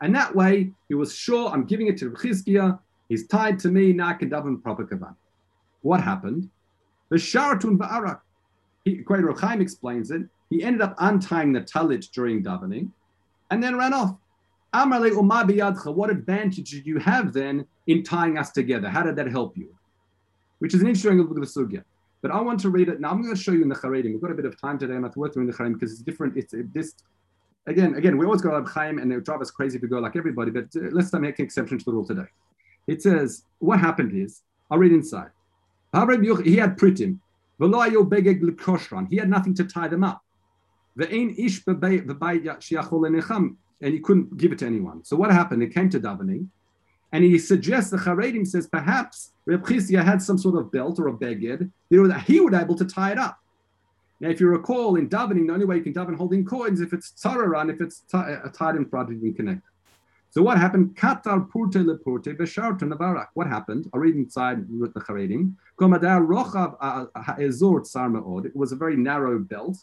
And 0.00 0.14
that 0.14 0.32
way, 0.32 0.70
he 0.86 0.94
was 0.94 1.12
sure, 1.12 1.50
I'm 1.50 1.64
giving 1.64 1.88
it 1.88 1.98
to 1.98 2.12
Chizkiah, 2.12 2.78
he's 3.08 3.26
tied 3.26 3.58
to 3.60 3.68
me, 3.68 3.92
now 3.92 4.10
I 4.10 4.12
can 4.12 4.30
daven 4.30 4.62
proper 4.62 4.84
kavan. 4.84 5.16
What 5.82 6.00
happened? 6.00 6.48
The 7.08 7.16
Sharatun 7.16 7.76
Ba'arak. 7.76 8.20
Great 9.02 9.24
Rochaim 9.24 9.60
explains 9.60 10.12
it. 10.12 10.22
He 10.48 10.62
ended 10.62 10.82
up 10.82 10.94
untying 10.98 11.52
the 11.52 11.62
talit 11.62 12.08
during 12.12 12.44
davening 12.44 12.90
and 13.50 13.60
then 13.60 13.76
ran 13.76 13.92
off. 13.92 14.14
What 14.72 16.10
advantage 16.10 16.70
did 16.70 16.86
you 16.86 16.98
have 17.00 17.32
then 17.32 17.66
in 17.88 18.04
tying 18.04 18.38
us 18.38 18.52
together? 18.52 18.88
How 18.88 19.02
did 19.02 19.16
that 19.16 19.26
help 19.26 19.56
you? 19.56 19.74
Which 20.60 20.72
is 20.74 20.80
an 20.80 20.86
interesting 20.86 21.18
look 21.18 21.30
at 21.30 21.34
the 21.34 21.40
sugya. 21.40 21.82
But 22.22 22.30
I 22.30 22.40
want 22.40 22.60
to 22.60 22.70
read 22.70 22.88
it 22.88 23.00
now. 23.00 23.10
I'm 23.10 23.22
going 23.22 23.34
to 23.34 23.40
show 23.40 23.52
you 23.52 23.62
in 23.62 23.68
the 23.68 23.74
Charedim. 23.74 24.12
We've 24.12 24.20
got 24.20 24.30
a 24.30 24.34
bit 24.34 24.44
of 24.44 24.60
time 24.60 24.78
today. 24.78 24.94
I'm 24.94 25.02
not 25.02 25.16
worth 25.16 25.34
doing 25.34 25.46
the 25.46 25.52
Charedim 25.52 25.74
because 25.74 25.92
it's 25.92 26.02
different. 26.02 26.36
It's 26.36 26.54
it, 26.54 26.72
this 26.72 26.94
again, 27.66 27.94
again. 27.94 28.16
We 28.18 28.26
always 28.26 28.42
go 28.42 28.50
like 28.50 28.68
Chaim, 28.68 28.98
and 28.98 29.12
it 29.12 29.24
drive 29.24 29.40
us 29.40 29.50
crazy 29.50 29.76
if 29.76 29.82
we 29.82 29.88
go 29.88 29.98
like 29.98 30.16
everybody. 30.16 30.50
But 30.50 30.66
uh, 30.76 30.90
let's 30.92 31.12
make 31.14 31.38
an 31.38 31.44
exception 31.44 31.78
to 31.78 31.84
the 31.84 31.92
rule 31.92 32.06
today. 32.06 32.28
It 32.86 33.02
says 33.02 33.44
what 33.58 33.80
happened 33.80 34.12
is 34.14 34.42
I'll 34.70 34.78
read 34.78 34.92
inside. 34.92 35.30
He 35.92 36.56
had 36.56 36.76
pritim. 36.78 37.18
He 39.10 39.16
had 39.16 39.28
nothing 39.28 39.54
to 39.54 39.64
tie 39.64 39.88
them 39.88 40.04
up. 40.04 40.22
And 40.96 41.12
he 43.94 43.98
couldn't 44.00 44.36
give 44.36 44.52
it 44.52 44.58
to 44.58 44.66
anyone. 44.66 45.04
So 45.04 45.16
what 45.16 45.30
happened? 45.30 45.62
It 45.62 45.74
came 45.74 45.88
to 45.90 46.00
davening, 46.00 46.48
and 47.12 47.24
he 47.24 47.38
suggests 47.38 47.90
the 47.90 47.96
Charedim 47.96 48.46
says 48.46 48.66
perhaps 48.66 49.32
Reb 49.46 49.64
Chizia 49.64 50.04
had 50.04 50.22
some 50.22 50.38
sort 50.38 50.56
of 50.56 50.70
belt 50.70 50.98
or 50.98 51.08
a 51.08 51.12
beged, 51.12 51.70
that 51.90 52.20
he 52.26 52.40
would 52.40 52.54
able 52.54 52.76
to 52.76 52.84
tie 52.84 53.12
it 53.12 53.18
up. 53.18 53.38
Now, 54.20 54.28
if 54.28 54.38
you 54.38 54.48
recall 54.48 54.96
in 54.96 55.08
davening, 55.08 55.46
the 55.46 55.54
only 55.54 55.64
way 55.64 55.76
you 55.76 55.82
can 55.82 55.94
daven 55.94 56.14
holding 56.14 56.44
coins 56.44 56.80
if 56.80 56.92
it's 56.92 57.12
tzararan, 57.12 57.72
if 57.72 57.80
it's 57.80 58.04
uh, 58.12 58.36
tied 58.52 58.76
in 58.76 58.84
front 58.84 59.08
and 59.08 59.34
connected. 59.34 59.62
So 60.32 60.42
what 60.42 60.58
happened? 60.58 60.94
Katar 60.94 61.48
purte 61.50 61.82
lepurte 61.84 62.36
besharta 62.36 62.82
navarak. 62.82 63.28
What 63.34 63.48
happened? 63.48 63.90
I 63.92 63.96
read 63.96 64.14
inside 64.14 64.64
with 64.70 64.94
the 64.94 65.00
Charedim. 65.00 65.54
Komadar 65.76 66.24
rochav 66.24 66.76
ha'ezor 67.16 67.84
tsar 67.84 68.08
me'od. 68.08 68.46
It 68.46 68.54
was 68.54 68.70
a 68.70 68.76
very 68.76 68.96
narrow 68.96 69.40
belt. 69.40 69.78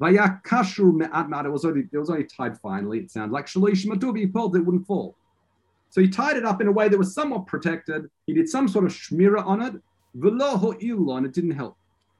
Vaya 0.00 0.40
kashur 0.44 0.92
me'at. 0.92 1.46
It 1.46 1.50
was 1.50 1.64
only 1.64 1.86
it 1.92 1.96
was 1.96 2.10
only 2.10 2.24
tied 2.24 2.58
finally, 2.58 3.00
It 3.00 3.10
sounded 3.12 3.32
like 3.32 3.46
shalish 3.46 3.86
matuvi. 3.86 4.20
He 4.20 4.26
pulled 4.26 4.56
it 4.56 4.64
wouldn't 4.64 4.86
fall. 4.86 5.14
So 5.94 6.00
he 6.00 6.08
tied 6.08 6.36
it 6.36 6.44
up 6.44 6.60
in 6.60 6.66
a 6.66 6.72
way 6.72 6.88
that 6.88 6.98
was 6.98 7.14
somewhat 7.14 7.46
protected. 7.46 8.10
He 8.26 8.34
did 8.34 8.48
some 8.48 8.66
sort 8.66 8.84
of 8.84 8.90
shmira 8.90 9.46
on 9.46 9.62
it. 9.62 9.74
Veloho 10.18 10.82
ilon, 10.82 11.24
it 11.24 11.32
didn't 11.32 11.52
help. 11.52 11.76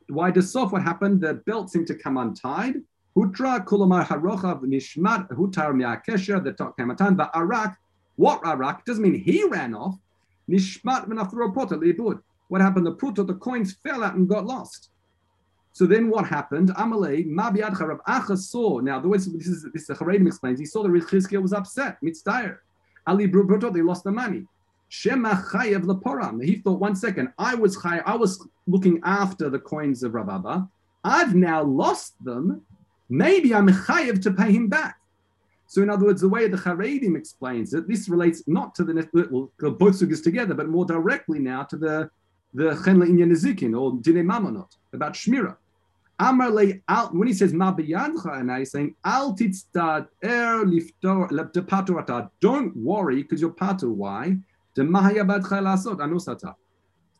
Why 0.08 0.30
does 0.30 0.52
sof 0.52 0.70
what 0.70 0.82
happened? 0.82 1.20
The 1.20 1.34
belt 1.34 1.70
seemed 1.70 1.88
to 1.88 1.96
come 1.96 2.16
untied. 2.16 2.76
Hutra 3.16 3.64
kulomar 3.64 4.06
harochav 4.06 4.62
nishmat 4.62 5.28
hutar 5.30 5.72
miakesha 5.74 6.44
the 6.44 6.52
kamatan 6.52 7.28
arak. 7.34 7.76
What 8.14 8.46
arak 8.46 8.84
doesn't 8.84 9.02
mean 9.02 9.20
he 9.20 9.42
ran 9.42 9.74
off. 9.74 9.96
Nishmat 10.48 11.08
menafropota 11.08 11.72
libud. 11.72 12.20
What 12.46 12.60
happened? 12.60 12.86
The 12.86 12.92
puto, 12.92 13.24
the 13.24 13.34
coins 13.34 13.76
fell 13.82 14.04
out 14.04 14.14
and 14.14 14.28
got 14.28 14.46
lost. 14.46 14.90
So 15.72 15.84
then 15.84 16.10
what 16.10 16.28
happened? 16.28 16.68
Amalei, 16.76 17.26
Mabiad 17.26 17.74
Charab 17.74 17.98
Acha 18.06 18.38
saw. 18.38 18.78
Now, 18.78 19.00
the 19.00 19.08
way 19.08 19.18
this 19.18 19.26
is 19.26 19.66
this 19.72 19.88
the 19.88 19.94
Haredim 19.94 20.28
explains, 20.28 20.60
he 20.60 20.64
saw 20.64 20.84
that 20.84 20.90
Rizchizkiah 20.90 21.42
was 21.42 21.52
upset, 21.52 21.98
mitzdayer. 22.00 22.58
Ali 23.06 23.28
Bruto, 23.28 23.72
they 23.72 23.82
lost 23.82 24.04
the 24.04 24.12
money. 24.12 24.46
Shema 24.88 25.34
Chayev 25.34 25.82
Leporam. 25.82 26.42
He 26.42 26.56
thought, 26.56 26.80
one 26.80 26.94
second, 26.94 27.32
I 27.38 27.54
was 27.54 27.76
chay, 27.76 28.00
I 28.06 28.14
was 28.14 28.46
looking 28.66 29.00
after 29.04 29.50
the 29.50 29.58
coins 29.58 30.02
of 30.02 30.12
Rababa. 30.12 30.68
I've 31.04 31.34
now 31.34 31.62
lost 31.62 32.14
them. 32.24 32.62
Maybe 33.10 33.54
I'm 33.54 33.68
chayev 33.68 34.22
to 34.22 34.32
pay 34.32 34.52
him 34.52 34.68
back. 34.68 34.96
So, 35.66 35.82
in 35.82 35.90
other 35.90 36.06
words, 36.06 36.22
the 36.22 36.28
way 36.28 36.48
the 36.48 36.56
Haredim 36.56 37.16
explains 37.16 37.74
it, 37.74 37.86
this 37.88 38.08
relates 38.08 38.42
not 38.46 38.74
to 38.76 38.84
the 38.84 39.08
well, 39.12 39.50
both 39.58 40.00
sugas 40.00 40.22
together, 40.22 40.54
but 40.54 40.68
more 40.68 40.86
directly 40.86 41.38
now 41.38 41.64
to 41.64 41.76
the 41.76 42.10
the 42.54 42.70
Chenla 42.70 43.08
Inyan 43.08 43.76
or 43.78 43.98
Dine 44.00 44.24
Mamonot 44.24 44.76
about 44.92 45.14
Shmira. 45.14 45.56
Amarle 46.20 46.80
al 46.88 47.08
when 47.08 47.26
he 47.26 47.34
says 47.34 47.52
ma 47.52 47.74
biyadcha, 47.74 48.40
and 48.40 48.50
he's 48.58 48.70
saying 48.70 48.94
al 49.04 49.34
titzad 49.34 50.06
er 50.24 50.64
liftor. 50.64 52.30
Don't 52.40 52.76
worry 52.76 53.22
because 53.22 53.40
you're 53.40 53.50
patu. 53.50 53.92
Why? 53.92 54.36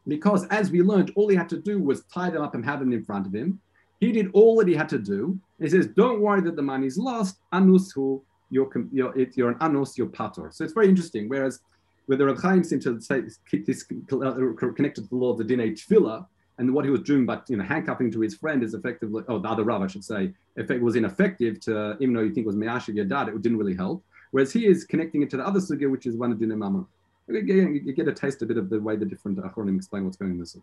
Because 0.06 0.46
as 0.46 0.70
we 0.70 0.82
learned, 0.82 1.12
all 1.16 1.28
he 1.28 1.36
had 1.36 1.48
to 1.48 1.58
do 1.58 1.80
was 1.80 2.04
tie 2.12 2.30
them 2.30 2.42
up 2.42 2.54
and 2.54 2.64
have 2.64 2.80
them 2.80 2.92
in 2.92 3.04
front 3.04 3.26
of 3.26 3.34
him. 3.34 3.60
He 4.00 4.12
did 4.12 4.30
all 4.32 4.56
that 4.56 4.68
he 4.68 4.74
had 4.74 4.88
to 4.90 4.98
do. 4.98 5.38
He 5.60 5.68
says, 5.68 5.86
"Don't 5.86 6.20
worry 6.20 6.40
that 6.42 6.56
the 6.56 6.62
money's 6.62 6.98
lost. 6.98 7.38
Anushu, 7.52 8.22
you're 8.50 8.70
you're, 8.92 9.16
you're 9.34 9.50
an 9.50 9.56
anus, 9.60 9.96
you're 9.96 10.08
pator. 10.08 10.50
So 10.52 10.64
it's 10.64 10.72
very 10.72 10.88
interesting. 10.88 11.28
Whereas, 11.28 11.60
where 12.06 12.18
the 12.18 12.26
Reb 12.26 12.64
seem 12.64 12.80
to 12.80 13.00
say 13.00 13.22
keep 13.50 13.66
this 13.66 13.82
connected 13.82 15.02
to 15.02 15.08
the 15.08 15.16
law 15.16 15.32
of 15.32 15.38
the 15.38 15.44
dinei 15.44 15.72
tefillah, 15.72 16.26
and 16.58 16.72
what 16.72 16.84
he 16.84 16.90
was 16.90 17.02
doing, 17.02 17.26
but 17.26 17.44
you 17.48 17.56
know, 17.56 17.64
handcuffing 17.64 18.10
to 18.12 18.20
his 18.20 18.34
friend 18.36 18.62
is 18.62 18.74
effectively, 18.74 19.22
oh, 19.28 19.38
the 19.38 19.48
other 19.48 19.64
Rav, 19.64 19.82
I 19.82 19.86
should 19.86 20.04
say, 20.04 20.32
it 20.56 20.80
was 20.80 20.94
ineffective 20.94 21.58
to, 21.60 21.96
even 22.00 22.14
though 22.14 22.20
you 22.20 22.32
think 22.32 22.44
it 22.44 22.46
was 22.46 22.56
Me'ashiv 22.56 22.94
Yadad, 22.94 23.28
it 23.28 23.42
didn't 23.42 23.58
really 23.58 23.74
help. 23.74 24.04
Whereas 24.30 24.52
he 24.52 24.66
is 24.66 24.84
connecting 24.84 25.22
it 25.22 25.30
to 25.30 25.36
the 25.36 25.46
other 25.46 25.60
sugya, 25.60 25.90
which 25.90 26.06
is 26.06 26.16
one 26.16 26.32
of 26.32 26.40
Dinah 26.40 26.56
Mama. 26.56 26.86
Again, 27.28 27.80
you 27.84 27.92
get 27.92 28.06
a 28.08 28.12
taste 28.12 28.42
a 28.42 28.46
bit 28.46 28.56
of 28.56 28.68
the 28.68 28.80
way 28.80 28.96
the 28.96 29.04
different 29.04 29.38
Achronim 29.38 29.76
explain 29.76 30.04
what's 30.04 30.16
going 30.16 30.32
on 30.32 30.36
in 30.36 30.40
this. 30.40 30.56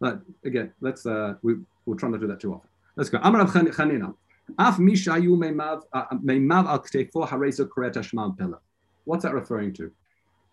But 0.00 0.20
again, 0.44 0.72
let's, 0.80 1.06
uh, 1.06 1.34
we, 1.42 1.56
we'll 1.84 1.96
try 1.96 2.08
not 2.08 2.16
to 2.16 2.20
do 2.20 2.26
that 2.28 2.40
too 2.40 2.54
often. 2.54 2.68
Let's 2.96 3.10
go. 3.10 3.18
Amar 3.22 3.44
Chanina. 3.46 4.14
Af 4.58 4.78
mishayu 4.78 5.36
meimav 5.36 5.82
uh, 5.92 6.68
al 6.68 6.78
ktefo 6.80 7.28
harezo 7.28 8.36
pela. 8.36 8.58
What's 9.04 9.24
that 9.24 9.34
referring 9.34 9.72
to? 9.74 9.90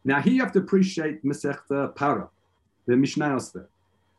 Now 0.04 0.22
here 0.22 0.34
you 0.34 0.42
have 0.42 0.52
to 0.54 0.60
appreciate 0.60 1.24
Masechta 1.24 1.96
Para, 1.96 2.30
the 2.86 2.94
Mishnayos 2.94 3.52
there. 3.54 3.68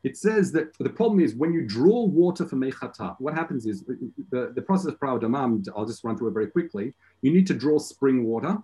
It 0.09 0.17
says 0.17 0.51
that 0.53 0.67
the 0.79 0.89
problem 1.01 1.21
is 1.21 1.35
when 1.35 1.53
you 1.53 1.63
draw 1.67 2.05
water 2.05 2.47
from 2.47 2.61
Mechata, 2.63 3.15
what 3.19 3.35
happens 3.35 3.67
is 3.67 3.85
the, 4.31 4.53
the 4.55 4.63
process 4.63 4.93
of 4.93 4.99
Praudamam, 4.99 5.67
I'll 5.77 5.85
just 5.85 6.03
run 6.03 6.17
through 6.17 6.29
it 6.29 6.33
very 6.41 6.47
quickly. 6.47 6.95
You 7.21 7.31
need 7.31 7.47
to 7.49 7.55
draw 7.55 7.79
spring 7.79 8.25
water. 8.25 8.57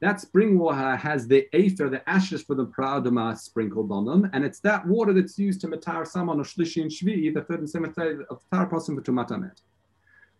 That 0.00 0.20
spring 0.20 0.58
water 0.58 0.96
has 0.96 1.26
the 1.26 1.48
aether, 1.54 1.88
the 1.88 2.06
ashes 2.06 2.42
for 2.42 2.54
the 2.54 2.66
Praudama 2.66 3.38
sprinkled 3.38 3.90
on 3.90 4.04
them. 4.04 4.28
And 4.34 4.44
it's 4.44 4.60
that 4.60 4.86
water 4.86 5.14
that's 5.14 5.38
used 5.38 5.62
to 5.62 5.68
Matar 5.68 6.06
Saman 6.06 6.40
or 6.40 6.44
Shlishi 6.44 6.82
and 6.82 6.90
Shvi, 6.90 7.32
the 7.32 7.42
third 7.42 7.60
and 7.60 7.70
seventh 7.70 7.96
day 7.96 8.12
of 8.28 8.42
Tar 8.52 8.68
Posim 8.68 8.94
for 8.96 9.02
Tumatamet. 9.02 9.62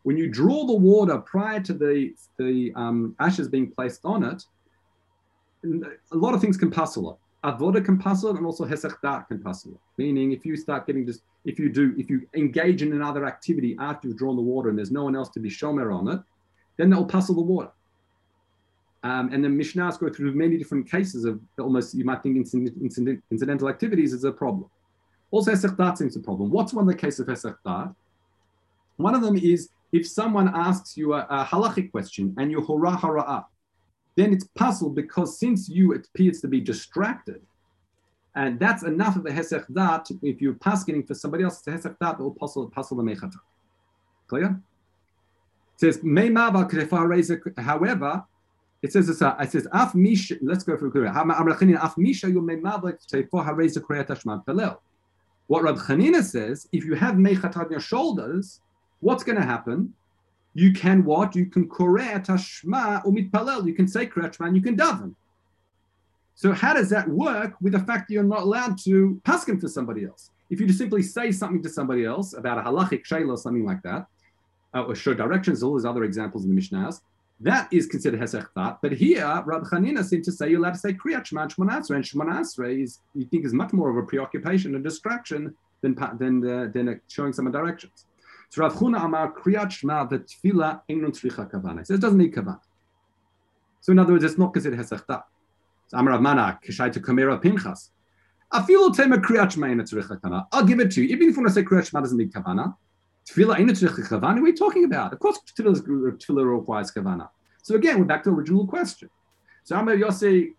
When 0.02 0.18
you 0.18 0.28
draw 0.28 0.66
the 0.66 0.74
water 0.74 1.16
prior 1.18 1.60
to 1.60 1.72
the, 1.72 2.12
the 2.38 2.72
um, 2.76 3.14
ashes 3.20 3.48
being 3.48 3.70
placed 3.70 4.00
on 4.04 4.24
it, 4.24 4.44
a 5.64 6.16
lot 6.16 6.34
of 6.34 6.40
things 6.42 6.58
can 6.58 6.70
puzzle 6.70 7.12
it 7.12 7.21
avoda 7.44 8.00
pass 8.00 8.22
and 8.22 8.46
also 8.46 8.64
hesach 8.64 9.00
dat 9.02 9.26
can 9.28 9.42
pass 9.42 9.66
Meaning, 9.98 10.32
if 10.32 10.46
you 10.46 10.56
start 10.56 10.86
getting 10.86 11.06
just, 11.06 11.22
if 11.44 11.58
you 11.58 11.68
do, 11.68 11.94
if 11.98 12.08
you 12.08 12.26
engage 12.34 12.82
in 12.82 12.92
another 12.92 13.26
activity 13.26 13.76
after 13.80 14.08
you've 14.08 14.16
drawn 14.16 14.36
the 14.36 14.42
water 14.42 14.68
and 14.68 14.78
there's 14.78 14.92
no 14.92 15.04
one 15.04 15.16
else 15.16 15.28
to 15.30 15.40
be 15.40 15.50
shomer 15.50 15.94
on 15.94 16.08
it, 16.08 16.20
then 16.76 16.90
that 16.90 16.96
will 16.96 17.06
pass 17.06 17.26
the 17.26 17.32
water. 17.32 17.70
Um, 19.04 19.30
and 19.32 19.44
the 19.44 19.48
Mishnahs 19.48 19.98
go 19.98 20.08
through 20.08 20.32
many 20.34 20.56
different 20.56 20.88
cases 20.88 21.24
of 21.24 21.40
almost, 21.58 21.94
you 21.94 22.04
might 22.04 22.22
think 22.22 22.36
incident, 22.36 22.74
incident, 22.80 23.22
incidental 23.32 23.68
activities 23.68 24.12
is 24.12 24.22
a 24.22 24.30
problem. 24.30 24.70
Also, 25.32 25.50
hesach 25.50 25.76
dat 25.76 25.98
seems 25.98 26.14
a 26.14 26.20
problem. 26.20 26.50
What's 26.50 26.72
one 26.72 26.86
of 26.86 26.94
the 26.94 26.98
cases 26.98 27.20
of 27.20 27.26
hesachdat? 27.26 27.94
One 28.96 29.14
of 29.14 29.22
them 29.22 29.36
is 29.36 29.70
if 29.90 30.06
someone 30.06 30.48
asks 30.54 30.96
you 30.96 31.14
a, 31.14 31.26
a 31.28 31.44
halachic 31.44 31.90
question 31.90 32.34
and 32.38 32.50
you 32.50 32.60
hurrah 32.60 32.96
hurrah 32.96 33.44
then 34.16 34.32
it's 34.32 34.44
puzzled 34.54 34.94
because 34.94 35.38
since 35.38 35.68
you 35.68 35.94
appears 35.94 36.40
to 36.40 36.48
be 36.48 36.60
distracted, 36.60 37.40
and 38.34 38.58
that's 38.58 38.82
enough 38.82 39.16
of 39.16 39.26
a 39.26 39.30
hesech 39.30 39.72
dat, 39.72 40.08
if 40.22 40.40
you're 40.40 40.54
paskening 40.54 41.06
for 41.06 41.14
somebody 41.14 41.44
else, 41.44 41.58
it's 41.58 41.66
a 41.68 41.88
hesech 41.88 41.98
dat, 41.98 42.18
it 42.18 42.22
will 42.22 42.30
puzzle 42.32 42.96
the 42.96 43.02
mechata. 43.02 43.36
Clear? 44.26 44.60
It 45.74 45.80
says, 45.80 46.00
however, 47.58 48.24
it 48.82 48.92
says, 48.92 49.06
this, 49.06 49.22
uh, 49.22 49.36
it 49.40 49.52
says, 49.52 49.66
af 49.72 49.94
misha, 49.94 50.36
let's 50.42 50.64
go 50.64 50.74
a 50.74 50.88
af 51.74 51.94
you 51.96 52.40
What 55.46 55.62
Rab 55.62 55.76
Chanina 55.76 56.22
says, 56.22 56.68
if 56.72 56.84
you 56.84 56.94
have 56.94 57.16
mechat 57.16 57.56
on 57.56 57.70
your 57.70 57.80
shoulders, 57.80 58.60
what's 59.00 59.24
going 59.24 59.38
to 59.38 59.44
happen? 59.44 59.94
You 60.54 60.72
can 60.72 61.04
what? 61.04 61.34
You 61.34 61.46
can 61.46 61.68
koreh 61.68 62.24
tashma 62.24 63.04
umitpalel. 63.04 63.66
You 63.66 63.74
can 63.74 63.88
say 63.88 64.06
kriyat 64.06 64.38
and 64.40 64.56
you 64.56 64.62
can 64.62 64.76
daven. 64.76 65.14
So 66.34 66.52
how 66.52 66.74
does 66.74 66.90
that 66.90 67.08
work 67.08 67.54
with 67.60 67.72
the 67.72 67.78
fact 67.78 68.08
that 68.08 68.14
you're 68.14 68.24
not 68.24 68.42
allowed 68.42 68.78
to 68.84 69.20
paskin 69.24 69.60
for 69.60 69.68
somebody 69.68 70.04
else? 70.04 70.30
If 70.50 70.60
you 70.60 70.66
just 70.66 70.78
simply 70.78 71.02
say 71.02 71.32
something 71.32 71.62
to 71.62 71.68
somebody 71.68 72.04
else 72.04 72.34
about 72.34 72.58
a 72.58 72.62
halachic 72.62 73.04
shayla 73.04 73.30
or 73.30 73.36
something 73.38 73.64
like 73.64 73.82
that, 73.82 74.06
uh, 74.74 74.82
or 74.82 74.94
show 74.94 75.14
directions, 75.14 75.62
all 75.62 75.72
those 75.72 75.84
other 75.84 76.04
examples 76.04 76.44
in 76.44 76.54
the 76.54 76.60
Mishnahs, 76.60 77.00
that 77.40 77.68
is 77.72 77.86
considered 77.86 78.20
hesech 78.20 78.46
But 78.80 78.92
here, 78.92 79.42
Rabbi 79.44 79.64
Chanina 79.66 80.04
seemed 80.04 80.24
to 80.24 80.32
say 80.32 80.50
you're 80.50 80.60
allowed 80.60 80.74
to 80.74 80.78
say 80.78 80.92
kriyat 80.92 81.26
shema 81.26 81.42
and 81.42 81.50
shmonasre, 81.50 82.70
and 82.70 82.82
is 82.82 83.00
you 83.14 83.24
think 83.24 83.44
is 83.44 83.52
much 83.52 83.72
more 83.72 83.90
of 83.90 83.96
a 83.96 84.06
preoccupation 84.06 84.74
and 84.74 84.84
distraction 84.84 85.54
than 85.80 85.96
than 86.18 86.46
uh, 86.48 86.68
than 86.72 87.00
showing 87.08 87.32
some 87.32 87.50
directions. 87.50 88.06
So 88.52 88.60
Rav 88.60 88.74
Huna 88.74 89.02
Amar 89.02 89.32
Kriyat 89.32 89.70
Shema 89.70 90.06
Tefillah 90.06 90.82
Einun 90.86 91.06
Tzricha 91.06 91.50
Kavana. 91.50 91.86
says 91.86 91.96
it 91.96 92.00
doesn't 92.02 92.18
need 92.18 92.34
Kavana. 92.34 92.60
So 93.80 93.92
in 93.92 93.98
other 93.98 94.12
words, 94.12 94.24
it's 94.24 94.36
not 94.36 94.52
considered 94.52 94.78
Hesachta. 94.78 95.22
So 95.86 95.96
Amar 95.96 96.12
Rav 96.12 96.20
Mana 96.20 96.58
to 96.62 96.70
Kamera 97.00 97.40
Pinchas. 97.42 97.92
Afilu 98.52 98.94
Tema 98.94 99.16
Kriyat 99.16 99.52
Shema 99.52 99.68
Einun 99.68 99.90
Tzricha 99.90 100.20
Kavana. 100.20 100.46
I'll 100.52 100.66
give 100.66 100.80
it 100.80 100.90
to 100.90 101.02
you. 101.02 101.08
Even 101.08 101.30
if 101.30 101.36
you 101.36 101.42
want 101.42 101.48
to 101.48 101.54
say 101.54 101.62
Kriyat 101.62 101.88
Shema 101.88 102.00
doesn't 102.02 102.18
need 102.18 102.30
Kavana, 102.30 102.76
Tefillah 103.24 103.56
Einun 103.56 103.70
Tzricha 103.70 104.06
Kavana, 104.06 104.34
what 104.34 104.42
are 104.42 104.46
you 104.48 104.54
talking 104.54 104.84
about? 104.84 105.14
Of 105.14 105.18
course, 105.18 105.38
Tefillah 105.58 106.58
requires 106.58 106.92
Kavana. 106.92 107.30
So 107.62 107.76
again, 107.76 108.00
we're 108.00 108.04
back 108.04 108.22
to 108.24 108.28
the 108.28 108.36
original 108.36 108.66
question. 108.66 109.08
So 109.64 109.76
Amar 109.76 109.96
Yossi 109.96 110.52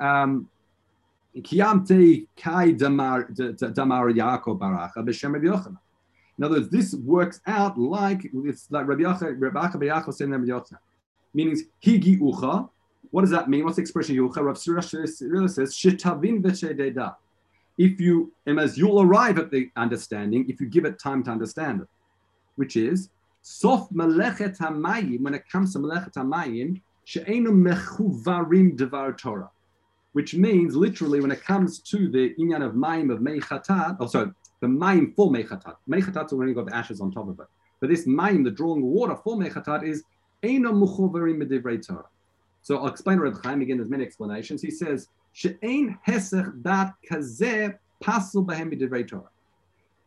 um, 0.00 0.48
Kiyamte 1.36 2.28
Kai 2.34 2.70
Damar 2.70 3.24
Yaakov 3.28 4.58
Barach 4.58 4.94
B'Shem 4.94 5.36
Yochanan. 5.38 5.76
In 6.38 6.44
other 6.44 6.56
words, 6.56 6.68
this 6.68 6.94
works 6.94 7.40
out 7.46 7.78
like 7.78 8.30
it's 8.32 8.66
like 8.70 8.86
Rabbi 8.86 9.02
Yacha, 9.02 9.34
Rabbi 9.38 9.86
Acha 9.86 10.12
saying 10.12 10.30
Rabbi 10.30 10.44
Yochanan. 10.44 10.78
Meaning 11.32 11.56
higi 11.82 12.18
ucha. 12.20 12.68
What 13.10 13.22
does 13.22 13.30
that 13.30 13.48
mean? 13.48 13.64
What's 13.64 13.76
the 13.76 13.82
expression 13.82 14.16
ucha? 14.16 14.42
Rabbi 14.42 14.58
Surah 14.58 14.80
says 14.80 15.74
shetavin 15.74 16.42
v'shededa. 16.42 17.14
If 17.78 18.00
you, 18.00 18.32
and 18.46 18.58
as 18.58 18.78
you'll 18.78 19.02
arrive 19.02 19.38
at 19.38 19.50
the 19.50 19.70
understanding 19.76 20.48
if 20.48 20.60
you 20.60 20.66
give 20.66 20.84
it 20.84 20.98
time 20.98 21.22
to 21.24 21.30
understand 21.30 21.82
it, 21.82 21.88
which 22.56 22.76
is 22.76 23.10
sof 23.42 23.88
melechet 23.90 24.58
hamayim. 24.58 25.20
When 25.20 25.34
it 25.34 25.48
comes 25.50 25.72
to 25.74 25.78
melechet 25.78 26.14
hamayim, 26.14 26.80
she'enu 27.04 27.52
mechuvarim 27.52 28.76
devar 28.76 29.12
Torah 29.12 29.50
which 30.16 30.34
means 30.34 30.74
literally 30.74 31.20
when 31.20 31.30
it 31.30 31.44
comes 31.44 31.78
to 31.78 32.08
the 32.08 32.34
inyan 32.40 32.64
of 32.64 32.72
mayim 32.72 33.12
of 33.12 33.18
meichatat, 33.18 33.98
oh 34.00 34.06
sorry, 34.06 34.30
the 34.60 34.68
maim 34.68 35.12
for 35.14 35.30
mechatat. 35.30 35.76
Mechatat 35.88 36.32
already 36.32 36.54
got 36.54 36.66
the 36.66 36.74
ashes 36.74 37.00
on 37.00 37.10
top 37.10 37.28
of 37.28 37.38
it. 37.40 37.46
But 37.80 37.90
this 37.90 38.06
maim, 38.06 38.42
the 38.42 38.50
drawing 38.50 38.82
water 38.82 39.16
for 39.16 39.36
mechatat, 39.36 39.86
is 39.86 40.02
eno 40.42 40.72
muchoverim 40.72 41.42
medivrei 41.42 41.84
Torah. 41.84 42.06
So 42.62 42.78
I'll 42.78 42.88
explain 42.88 43.18
Reb 43.18 43.40
Chaim 43.42 43.60
again. 43.60 43.76
There's 43.76 43.90
many 43.90 44.04
explanations. 44.04 44.62
He 44.62 44.70
says 44.70 45.08
she'ein 45.32 45.98
hesech 46.06 46.62
dat 46.62 46.94
kazeh 47.08 47.76
pasul 48.02 48.44
behem 48.46 48.72
medivrei 48.72 49.06
Torah. 49.06 49.30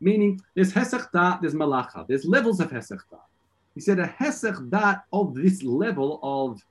Meaning 0.01 0.41
there's 0.55 0.73
hesech 0.73 1.12
dat, 1.12 1.41
there's 1.41 1.53
malacha, 1.53 2.07
there's 2.07 2.25
levels 2.25 2.59
of 2.59 2.71
hesech 2.71 3.01
dat. 3.12 3.25
He 3.75 3.81
said 3.81 3.99
a 3.99 4.07
hesech 4.07 4.69
dat 4.69 5.03
of 5.13 5.35
this 5.35 5.63
level 5.63 6.19
of 6.23 6.62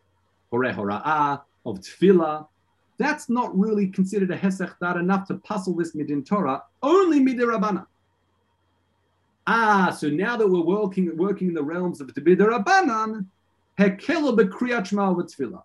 horeh 0.53 0.75
hora'ah, 0.75 1.43
of 1.65 1.81
tefillah, 1.81 2.47
that's 2.99 3.29
not 3.29 3.57
really 3.57 3.87
considered 3.87 4.31
a 4.31 4.37
hesech 4.37 4.75
that 4.81 4.97
enough 4.97 5.29
to 5.29 5.35
puzzle 5.37 5.75
this 5.75 5.95
midin 5.95 6.27
Torah, 6.27 6.63
only 6.83 7.21
midirabana. 7.21 7.87
Ah, 9.47 9.97
so 9.97 10.11
now 10.11 10.37
that 10.37 10.47
we're 10.47 10.61
working 10.61 11.17
working 11.17 11.49
in 11.49 11.55
the 11.55 11.63
realms 11.63 12.01
of 12.01 12.13
the 12.13 12.21
midirabanan, 12.21 13.25
hekelo 13.79 14.37
bekriyat 14.37 14.89
shma 14.89 15.17
v'tfilah. 15.17 15.63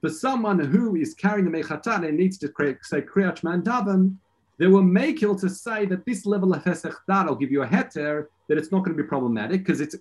For 0.00 0.10
someone 0.10 0.58
who 0.58 0.96
is 0.96 1.14
carrying 1.14 1.50
the 1.50 1.62
mechatan 1.62 2.06
and 2.06 2.18
needs 2.18 2.36
to 2.38 2.48
say 2.48 3.00
kriyat 3.00 3.40
shma 3.40 3.62
daven, 3.62 4.16
they 4.58 4.66
were 4.66 4.82
makil 4.82 5.40
to 5.40 5.48
say 5.48 5.86
that 5.86 6.04
this 6.04 6.26
level 6.26 6.52
of 6.52 6.62
hesech 6.64 6.94
that 7.06 7.26
will 7.26 7.36
give 7.36 7.52
you 7.52 7.62
a 7.62 7.66
heter 7.66 8.26
that 8.48 8.58
it's 8.58 8.72
not 8.72 8.84
going 8.84 8.94
to 8.96 9.02
be 9.02 9.08
problematic 9.08 9.64
because 9.64 9.80
it's 9.80 9.96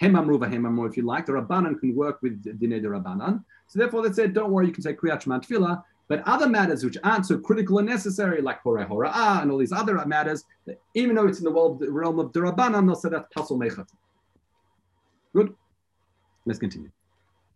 hemamru 0.00 0.38
v'hemamru 0.38 0.88
if 0.88 0.96
you 0.96 1.02
like. 1.02 1.26
The 1.26 1.32
rabbanan 1.32 1.78
can 1.80 1.94
work 1.96 2.22
with 2.22 2.42
dinei 2.42 2.80
the 2.80 2.88
rabbanan. 2.88 3.44
So 3.66 3.80
therefore, 3.80 4.08
they 4.08 4.14
said, 4.14 4.32
don't 4.32 4.50
worry, 4.50 4.66
you 4.66 4.72
can 4.72 4.82
say 4.82 4.94
kriyat 4.94 5.24
shma 5.24 5.44
tefillah 5.44 5.82
but 6.08 6.22
other 6.26 6.48
matters 6.48 6.84
which 6.84 6.98
aren't 7.04 7.26
so 7.26 7.38
critical 7.38 7.78
and 7.78 7.88
necessary, 7.88 8.42
like 8.42 8.60
Hora 8.62 8.86
Hora'ah 8.86 9.42
and 9.42 9.50
all 9.50 9.58
these 9.58 9.72
other 9.72 10.04
matters, 10.06 10.44
even 10.94 11.14
though 11.16 11.26
it's 11.26 11.38
in 11.38 11.44
the 11.44 11.50
world, 11.50 11.80
the 11.80 11.90
realm 11.90 12.18
of 12.18 12.32
Durabanan, 12.32 12.86
they'll 12.86 12.94
say 12.94 13.08
that's 13.08 13.32
Pasul 13.34 13.58
Mechat. 13.58 13.88
Good? 15.34 15.54
Let's 16.44 16.58
continue. 16.58 16.90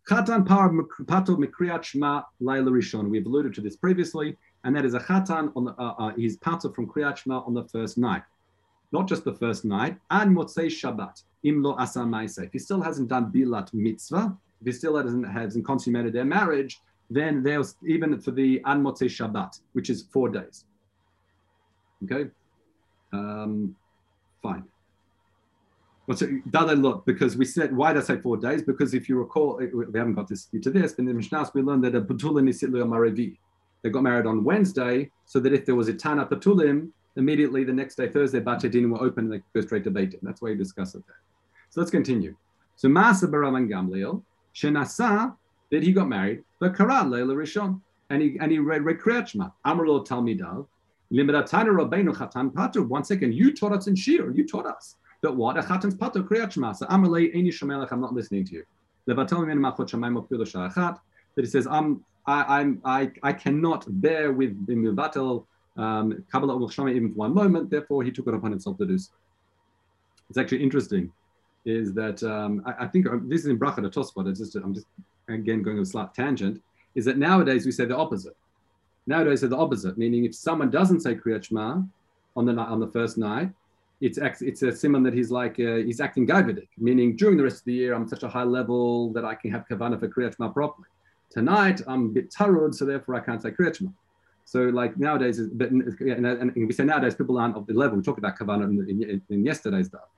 Chatan 0.09 0.47
par 0.47 0.71
pato 0.71 1.37
mikriyat 1.37 1.83
shma 1.83 2.25
laila 2.41 2.71
rishon. 2.71 3.09
We've 3.09 3.27
alluded 3.27 3.55
to 3.55 3.61
this 3.61 3.77
previously, 3.77 4.37
and 4.63 4.75
that 4.77 4.85
is 4.85 4.95
a 4.95 5.01
chatan 5.01 5.53
on 5.57 5.65
the, 5.65 5.73
uh, 5.73 5.95
uh, 5.99 6.13
he's 6.15 6.39
pato 6.39 6.73
from 6.73 6.87
kriyat 6.87 7.25
shma 7.25 7.47
on 7.47 7.55
the 7.55 7.65
first 7.65 7.99
night, 7.99 8.23
not 8.93 9.09
just 9.09 9.25
the 9.25 9.35
first 9.35 9.65
night. 9.65 9.99
And 10.11 10.37
motzei 10.37 10.67
Shabbat 10.67 11.25
imlo 11.45 11.77
asa 11.79 12.43
If 12.43 12.53
he 12.53 12.59
still 12.61 12.81
hasn't 12.81 13.09
done 13.09 13.33
bilat 13.33 13.75
mitzvah, 13.75 14.37
if 14.61 14.67
he 14.67 14.73
still 14.73 14.97
hasn't 14.97 15.29
hasn't 15.29 15.67
consummated 15.67 16.13
their 16.13 16.25
marriage, 16.25 16.81
then 17.11 17.43
there's 17.43 17.77
even 17.87 18.21
for 18.21 18.31
the 18.31 18.61
Anmotze 18.61 19.07
Shabbat, 19.07 19.61
which 19.73 19.91
is 19.91 20.07
four 20.13 20.29
days. 20.29 20.65
Okay, 22.05 22.31
um, 23.13 23.77
fine. 24.43 24.65
What's 26.07 26.23
it? 26.23 26.31
look 26.53 27.05
because 27.05 27.37
we 27.37 27.45
said 27.45 27.77
why 27.77 27.93
did 27.93 28.03
I 28.03 28.07
say 28.07 28.21
four 28.21 28.37
days? 28.37 28.63
Because 28.63 28.95
if 28.95 29.09
you 29.09 29.19
recall, 29.19 29.57
we 29.57 29.99
haven't 29.99 30.15
got 30.15 30.29
this 30.29 30.49
to 30.63 30.71
this, 30.71 30.93
but 30.93 31.01
in 31.01 31.07
the 31.07 31.15
Mishnah 31.15 31.51
we 31.55 31.63
learned 31.63 31.85
that 31.85 31.95
a 31.95 32.01
Batulim 32.01 32.49
Maravi. 32.49 33.37
They 33.83 33.91
got 33.91 34.03
married 34.03 34.27
on 34.27 34.43
Wednesday, 34.43 35.11
so 35.27 35.39
that 35.41 35.53
if 35.53 35.65
there 35.65 35.75
was 35.75 35.89
a 35.89 35.95
Tana 35.95 36.27
Patulim, 36.27 36.91
immediately 37.17 37.65
the 37.65 37.73
next 37.73 37.97
day, 37.97 38.09
Thursday, 38.09 38.41
Batadin 38.41 38.91
were 38.91 39.03
open 39.03 39.25
and 39.25 39.33
they 39.33 39.43
go 39.55 39.61
straight 39.65 39.85
to 39.85 39.91
Beitin. 39.91 40.19
That's 40.23 40.41
why 40.41 40.51
you 40.51 40.57
discuss 40.57 40.95
it 40.95 41.03
there. 41.07 41.17
So 41.71 41.81
let's 41.81 41.91
continue. 41.91 42.37
So 42.77 42.89
Masa 42.89 43.25
Baraman 43.25 43.69
Gamliel, 43.69 44.23
Shenasa 44.55 45.35
that 45.71 45.83
he 45.83 45.93
got 45.93 46.09
married, 46.09 46.45
but 46.61 46.77
Karan 46.77 47.11
Leila 47.11 47.35
Rishon, 47.35 47.81
and 48.11 48.23
he 48.23 48.39
and 48.41 48.51
he 48.53 48.59
read 48.59 48.85
read 48.85 48.99
Kriyat 48.99 49.29
Shema. 49.29 49.49
Amrlo 49.65 50.07
Talmidav, 50.07 50.67
Limidatana 51.13 51.69
Rabbeinu 51.69 52.15
Chatan 52.15 52.55
Pater. 52.55 52.83
One 52.83 53.05
second, 53.05 53.35
you 53.35 53.55
taught 53.55 53.73
us 53.73 53.87
in 53.87 53.97
Shir, 53.97 54.31
you 54.31 54.47
taught 54.47 54.67
us 54.67 54.97
that 55.23 55.35
what 55.35 55.57
a 55.59 55.63
Chatan's 55.63 55.95
Pater 55.95 56.23
Kriyat 56.23 56.53
Shema. 56.53 56.73
So 56.73 56.87
Amrle 56.87 57.35
Eini 57.35 57.49
Shomelech, 57.49 57.91
I'm 57.91 58.01
not 58.01 58.15
listening 58.15 58.45
to 58.47 58.55
you. 58.55 58.65
That 59.07 59.19
he 61.37 61.47
says, 61.47 61.67
I'm 61.67 62.05
I, 62.27 62.61
I'm 62.61 62.81
I 62.85 63.11
I 63.23 63.33
cannot 63.33 63.85
bear 63.89 64.33
with 64.33 64.67
the 64.67 64.75
Mivatel 64.75 65.47
Um, 65.77 66.25
Kabbalah 66.33 66.71
show 66.73 66.89
even 66.89 67.11
for 67.11 67.17
one 67.17 67.35
moment, 67.35 67.71
therefore 67.71 68.03
he 68.03 68.11
took 68.11 68.27
it 68.27 68.35
upon 68.35 68.51
himself 68.51 68.79
to 68.79 68.87
do 68.87 68.99
so. 68.99 69.13
It's 70.29 70.39
actually 70.39 70.63
interesting, 70.63 71.13
is 71.65 71.93
that 71.95 72.23
um, 72.23 72.63
I, 72.65 72.85
I, 72.85 72.87
think 72.89 73.07
um, 73.07 73.29
this 73.29 73.43
is 73.43 73.47
in 73.47 73.59
Bracha 73.59 73.83
the 73.83 73.91
Tosfot. 73.91 74.27
It's 74.29 74.41
just 74.41 74.57
I'm 74.57 74.75
just 74.75 74.87
again 75.29 75.63
going 75.63 75.79
a 75.79 75.87
slight 75.87 76.15
tangent. 76.15 76.63
Is 76.95 77.05
that 77.05 77.19
nowadays 77.19 77.67
we 77.67 77.73
say 77.73 77.85
the 77.85 77.97
opposite. 77.97 78.37
Nowadays 79.07 79.41
say 79.41 79.49
the 79.49 79.57
opposite, 79.57 79.99
meaning 79.99 80.25
if 80.25 80.35
someone 80.35 80.71
doesn't 80.71 81.01
say 81.01 81.15
Kriyat 81.15 81.45
Shema 81.45 81.83
on 82.37 82.47
the 82.47 82.53
on 82.55 82.81
the 82.81 82.89
first 82.89 83.19
night, 83.19 83.51
it's 84.01 84.19
it's 84.19 84.63
a 84.63 84.75
simon 84.75 85.03
that 85.05 85.15
he's 85.15 85.31
like 85.31 85.59
uh, 85.61 85.77
he's 85.77 86.01
acting 86.01 86.27
gaividik, 86.27 86.69
meaning 86.79 87.17
during 87.17 87.37
the 87.37 87.43
rest 87.43 87.59
of 87.59 87.65
the 87.65 87.75
year 87.75 87.95
I'm 87.95 88.09
such 88.09 88.23
a 88.23 88.29
high 88.29 88.45
level 88.45 89.13
that 89.13 89.25
I 89.25 89.35
can 89.35 89.51
have 89.51 89.67
kavana 89.69 89.99
for 89.99 90.09
Kriyat 90.09 90.37
Shema 90.37 90.49
properly. 90.51 90.89
Tonight 91.31 91.83
I'm 91.87 92.07
a 92.07 92.09
bit 92.09 92.31
tarud, 92.31 92.75
so 92.75 92.85
therefore 92.85 93.15
I 93.15 93.21
can't 93.21 93.43
say 93.43 93.51
Kriyat 93.51 93.77
Shema. 93.77 93.91
So 94.45 94.63
like 94.65 94.97
nowadays, 94.97 95.41
but 95.41 95.71
and, 95.71 96.53
we 96.55 96.73
say 96.73 96.85
nowadays 96.85 97.15
people 97.15 97.37
aren't 97.37 97.57
of 97.57 97.67
the 97.67 97.75
level. 97.75 97.97
We 97.97 98.03
talked 98.03 98.19
about 98.19 98.39
kavana 98.39 98.65
in, 98.65 99.03
in, 99.03 99.23
in 99.29 99.45
yesterday's 99.45 99.89
stuff. 99.89 100.09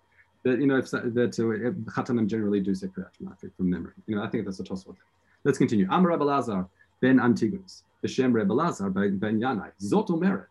But 0.45 0.61
you 0.61 0.67
know, 0.67 0.77
if 0.77 0.91
that 0.91 1.39
uh, 1.39 2.25
generally 2.27 2.61
do 2.61 2.75
say 2.75 2.87
Kriyat 2.87 3.15
Shema 3.19 3.33
from 3.57 3.71
memory. 3.71 3.93
You 4.07 4.17
know, 4.17 4.23
I 4.23 4.29
think 4.29 4.45
that's 4.45 4.61
a 4.61 4.65
tosfot. 4.65 4.97
Let's 5.45 5.59
continue. 5.59 5.87
Amar 5.91 6.11
Rabbi 6.11 6.25
Lazar 6.25 6.67
ben 7.01 7.19
Antigonus, 7.19 7.83
Hashem 8.03 8.33
Rebbe 8.33 8.53
Lazar 8.53 8.91
ben 8.91 9.19
Yanai. 9.21 9.71
Zot 9.83 10.09
Omeret. 10.09 10.47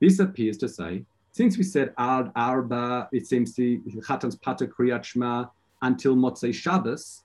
This 0.00 0.18
appears 0.18 0.58
to 0.58 0.68
say 0.68 1.04
since 1.36 1.58
we 1.58 1.64
said 1.64 1.92
Ad 1.98 2.32
Arba, 2.34 3.10
it 3.12 3.26
seems 3.26 3.54
to 3.56 3.78
Chatan's 4.06 4.36
Pata 4.36 4.66
Kriyat 4.66 5.50
until 5.82 6.16
Motzei 6.16 6.54
Shabbos, 6.54 7.24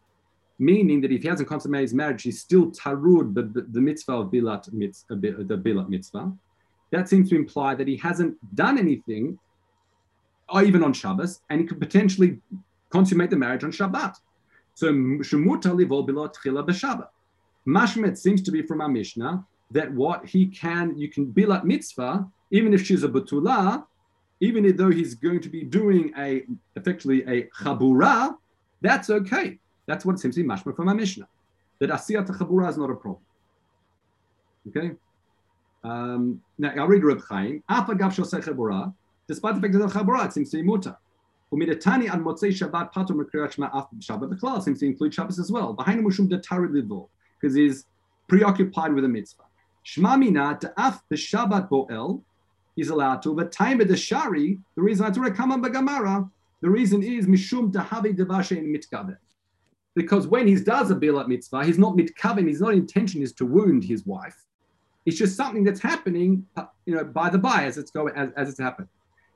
meaning 0.59 0.99
that 0.99 1.13
if 1.13 1.21
he 1.21 1.29
hasn't 1.29 1.47
consummated 1.47 1.83
his 1.83 1.93
marriage, 1.93 2.23
he's 2.23 2.41
still 2.41 2.71
tarud 2.71 3.33
the, 3.33 3.43
the, 3.43 3.61
the 3.71 3.79
mitzvah 3.79 4.11
of 4.11 4.27
bilat 4.29 4.69
mitzvah, 4.73 5.15
the 5.15 5.57
bilat 5.57 5.87
mitzvah. 5.87 6.29
That 6.91 7.07
seems 7.07 7.29
to 7.29 7.37
imply 7.37 7.73
that 7.75 7.87
he 7.87 7.95
hasn't 7.95 8.35
done 8.53 8.77
anything, 8.77 9.39
or 10.51 10.63
even 10.63 10.83
on 10.83 10.93
Shabbos, 10.93 11.41
and 11.49 11.61
he 11.61 11.67
could 11.67 11.79
potentially 11.79 12.39
consummate 12.89 13.29
the 13.29 13.37
marriage 13.37 13.63
on 13.63 13.71
Shabbat. 13.71 14.15
So 14.73 14.91
shemuta 14.91 15.71
livol 15.71 16.07
bilot 16.07 16.35
chila 16.43 16.67
b'Shabbat. 16.67 17.07
Mashmet 17.67 18.17
seems 18.17 18.41
to 18.43 18.51
be 18.51 18.61
from 18.61 18.81
our 18.81 18.89
Mishnah 18.89 19.45
that 19.71 19.91
what 19.93 20.25
he 20.25 20.47
can, 20.47 20.97
you 20.97 21.09
can 21.09 21.27
bilat 21.27 21.63
mitzvah, 21.63 22.27
even 22.51 22.73
if 22.73 22.85
she's 22.85 23.03
a 23.03 23.07
batula, 23.07 23.85
even 24.39 24.75
though 24.75 24.89
he's 24.89 25.13
going 25.15 25.39
to 25.39 25.49
be 25.49 25.63
doing 25.63 26.11
a 26.17 26.43
effectively 26.75 27.23
a 27.27 27.43
chabura, 27.59 28.35
that's 28.81 29.09
okay. 29.09 29.59
That's 29.85 30.03
what 30.05 30.15
it 30.15 30.19
seems 30.19 30.35
to 30.35 30.43
be 30.43 30.49
mashma 30.49 30.75
from 30.75 30.89
our 30.89 30.95
Mishnah. 30.95 31.27
That 31.79 31.89
asiyat 31.91 32.27
chabura 32.27 32.69
is 32.69 32.77
not 32.77 32.89
a 32.89 32.95
problem. 32.95 33.23
Okay. 34.67 34.91
Um, 35.83 36.41
now 36.57 36.73
I'll 36.77 36.87
read 36.87 37.03
Reb 37.03 37.21
Chaim. 37.29 37.63
Afagav 37.69 38.13
shosei 38.15 38.43
chabura, 38.43 38.93
despite 39.31 39.55
the 39.55 39.61
fact 39.61 39.73
that 39.73 39.79
the 39.79 39.87
chabura 39.87 40.25
it 40.25 40.33
seems 40.33 40.49
to 40.51 40.57
be 40.57 40.63
muta. 40.63 40.97
Umidatani 41.53 42.11
and 42.13 42.25
motzei 42.25 42.51
Shabbat 42.59 42.91
patur 42.93 43.15
mekriyat 43.19 43.53
shema 43.53 43.69
af 43.73 43.87
Shabbat 43.99 44.29
b'klal 44.33 44.61
seems 44.61 44.79
to 44.79 44.85
include 44.85 45.13
Shabbos 45.13 45.39
as 45.39 45.51
well. 45.51 45.73
Behind 45.73 45.99
the 45.99 46.03
mushum 46.03 46.27
detari 46.29 46.69
livol 46.69 47.07
because 47.39 47.55
he's 47.55 47.85
preoccupied 48.27 48.93
with 48.93 49.05
a 49.05 49.07
mitzvah. 49.07 49.43
Shma 49.85 50.19
mina 50.19 50.59
af 50.77 51.01
Shabbat 51.13 51.69
bo'el 51.69 52.21
he's 52.75 52.89
allowed 52.89 53.21
to. 53.23 53.33
But 53.33 53.51
time 53.51 53.77
the 53.79 53.97
shari, 53.97 54.59
the 54.75 54.81
reason 54.81 55.05
I 55.05 55.29
come 55.29 55.51
on 55.51 55.61
Bagamara, 55.61 56.29
the 56.61 56.69
reason 56.69 57.01
is 57.01 57.25
mishum 57.25 57.71
tahavi 57.71 58.15
devashe 58.15 58.57
in 58.57 58.73
mitkaven. 58.73 59.17
Because 59.95 60.27
when 60.27 60.47
he 60.47 60.55
does 60.55 60.89
a 60.91 60.95
bilat 60.95 61.27
mitzvah, 61.27 61.65
he's 61.65 61.77
not 61.77 61.95
mitkaven, 61.95 62.47
his 62.47 62.61
not 62.61 62.73
intention 62.73 63.21
is 63.21 63.33
to 63.33 63.45
wound 63.45 63.83
his 63.83 64.05
wife. 64.05 64.45
It's 65.05 65.17
just 65.17 65.35
something 65.35 65.63
that's 65.63 65.81
happening, 65.81 66.45
uh, 66.55 66.65
you 66.85 66.95
know, 66.95 67.03
by 67.03 67.29
the 67.29 67.37
by 67.37 67.65
as 67.65 67.77
it's 67.77 67.91
going 67.91 68.15
as, 68.15 68.29
as 68.37 68.49
it's 68.49 68.59
happened. 68.59 68.87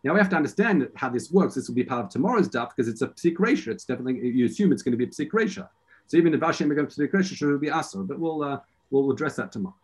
Now 0.05 0.13
we 0.13 0.19
have 0.19 0.29
to 0.29 0.35
understand 0.35 0.87
how 0.95 1.09
this 1.09 1.31
works. 1.31 1.55
This 1.55 1.67
will 1.67 1.73
be 1.73 1.83
part 1.83 2.05
of 2.05 2.11
tomorrow's 2.11 2.47
daf 2.47 2.69
because 2.69 2.87
it's 2.87 3.01
a 3.01 3.07
psik 3.07 3.39
ratio. 3.39 3.73
It's 3.73 3.85
definitely 3.85 4.29
you 4.29 4.45
assume 4.45 4.71
it's 4.71 4.83
going 4.83 4.91
to 4.91 4.97
be 4.97 5.05
a 5.05 5.07
psik 5.07 5.33
ratio. 5.33 5.67
So 6.05 6.17
even 6.17 6.31
if 6.35 6.41
Hashem 6.41 6.69
becomes 6.69 6.95
psik 6.95 7.11
ratio, 7.11 7.47
will 7.47 7.57
be 7.57 7.69
asr. 7.69 8.07
But 8.07 8.19
we'll 8.19 8.43
uh, 8.43 8.59
we'll 8.91 9.11
address 9.11 9.35
that 9.37 9.51
tomorrow. 9.51 9.75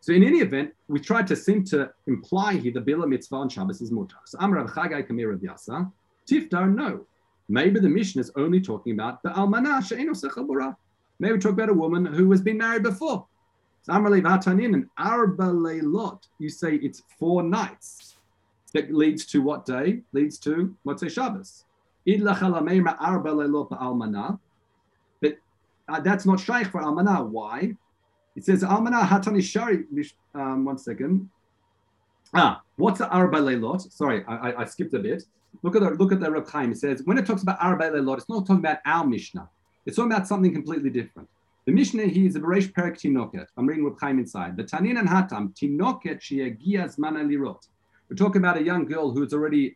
So 0.00 0.14
in 0.14 0.24
any 0.24 0.38
event, 0.38 0.72
we 0.88 1.00
tried 1.00 1.26
to 1.26 1.36
seem 1.36 1.64
to 1.64 1.92
imply 2.06 2.54
here 2.54 2.72
the 2.72 2.80
Bila 2.80 3.06
mitzvah 3.06 3.36
on 3.36 3.50
Shabbos 3.50 3.82
is 3.82 3.90
mutar. 3.90 4.22
So 4.24 4.38
Amar 4.40 4.66
Chagai 4.68 5.06
Kamir 5.06 5.30
Rav 5.30 5.40
Yasa, 5.40 5.92
Tiftar, 6.26 6.74
no. 6.74 7.06
Maybe 7.50 7.78
the 7.78 7.90
mission 7.90 8.22
is 8.22 8.32
only 8.36 8.60
talking 8.60 8.94
about 8.94 9.22
the 9.22 9.28
almanah 9.28 9.86
she'eno 9.86 10.12
sechabura. 10.12 10.74
Maybe 11.20 11.38
talk 11.38 11.52
about 11.52 11.68
a 11.68 11.74
woman 11.74 12.06
who 12.06 12.30
has 12.30 12.40
been 12.40 12.56
married 12.56 12.84
before. 12.84 13.26
So 13.82 13.92
Amar 13.92 14.12
Levatanin 14.12 14.72
and 14.72 14.88
Arba 14.96 15.44
Leilot, 15.44 16.20
you 16.38 16.48
say 16.48 16.76
it's 16.76 17.02
four 17.18 17.42
nights. 17.42 18.11
That 18.74 18.92
leads 18.92 19.26
to 19.26 19.42
what 19.42 19.66
day? 19.66 20.00
Leads 20.12 20.38
to 20.38 20.74
Motzei 20.86 21.10
Shabbos. 21.10 21.64
But 25.20 25.36
uh, 25.88 26.00
that's 26.00 26.26
not 26.26 26.40
shaykh 26.40 26.68
for 26.68 26.80
almanah. 26.80 27.28
Why? 27.28 27.76
It 28.34 28.44
says 28.44 28.62
Almana 28.62 29.02
Hatani 29.02 29.42
Shari. 29.42 29.84
Um, 30.34 30.64
one 30.64 30.78
second. 30.78 31.28
Ah, 32.34 32.62
what's 32.76 32.98
the 32.98 33.08
Arba 33.08 33.38
Leilot? 33.38 33.92
Sorry, 33.92 34.24
I, 34.26 34.62
I, 34.62 34.64
skipped 34.64 34.94
a 34.94 34.98
bit. 34.98 35.24
Look 35.62 35.76
at 35.76 35.82
the 35.82 35.90
look 35.90 36.12
at 36.12 36.20
the 36.20 36.30
Reb 36.30 36.48
Chaim. 36.48 36.72
It 36.72 36.78
says 36.78 37.02
when 37.04 37.18
it 37.18 37.26
talks 37.26 37.42
about 37.42 37.58
Arba 37.60 37.90
Leilot, 37.90 38.18
it's 38.18 38.28
not 38.28 38.46
talking 38.46 38.64
about 38.64 38.78
our 38.86 39.06
Mishnah. 39.06 39.48
It's 39.84 39.96
talking 39.96 40.12
about 40.12 40.26
something 40.26 40.52
completely 40.54 40.88
different. 40.88 41.28
The 41.66 41.72
Mishnah 41.72 42.06
here 42.06 42.26
is 42.26 42.36
a 42.36 42.40
Beresh 42.40 42.72
Perik 42.72 42.94
Tinoket. 42.94 43.46
I'm 43.58 43.66
reading 43.66 43.84
Reb 43.84 44.00
Chaim 44.00 44.18
inside. 44.18 44.56
The 44.56 44.64
Tanin 44.64 44.98
and 44.98 45.08
Hatam 45.08 45.54
Tinoket 45.54 46.20
Sheagias 46.20 46.98
Mana 46.98 47.20
Lirot. 47.20 47.68
We're 48.12 48.16
talking 48.16 48.42
about 48.42 48.58
a 48.58 48.62
young 48.62 48.84
girl 48.84 49.10
who's 49.10 49.32
already 49.32 49.74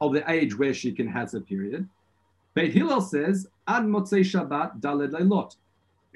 of 0.00 0.12
the 0.12 0.22
age 0.30 0.56
where 0.56 0.72
she 0.72 0.92
can 0.92 1.08
have 1.08 1.34
a 1.34 1.40
period. 1.40 1.88
Beit 2.54 2.72
Hillel 2.72 3.00
says 3.00 3.48
Ad 3.66 3.82
Motzei 3.82 4.20
Shabbat 4.20 4.80
Daled 4.80 5.10
Leilot. 5.10 5.56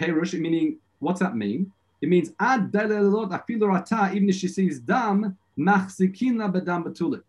Perush, 0.01 0.39
meaning 0.39 0.77
what's 1.01 1.19
that 1.19 1.35
mean? 1.35 1.73
It 2.01 2.09
means 2.09 2.31
ad 2.39 2.71
afilu 2.71 4.15
even 4.15 4.29
if 4.29 4.37
she 4.37 4.47
sees 4.47 4.79
dam, 4.79 5.37
machzikina 5.59 6.53
bedam 6.53 6.85
batulik. 6.85 7.25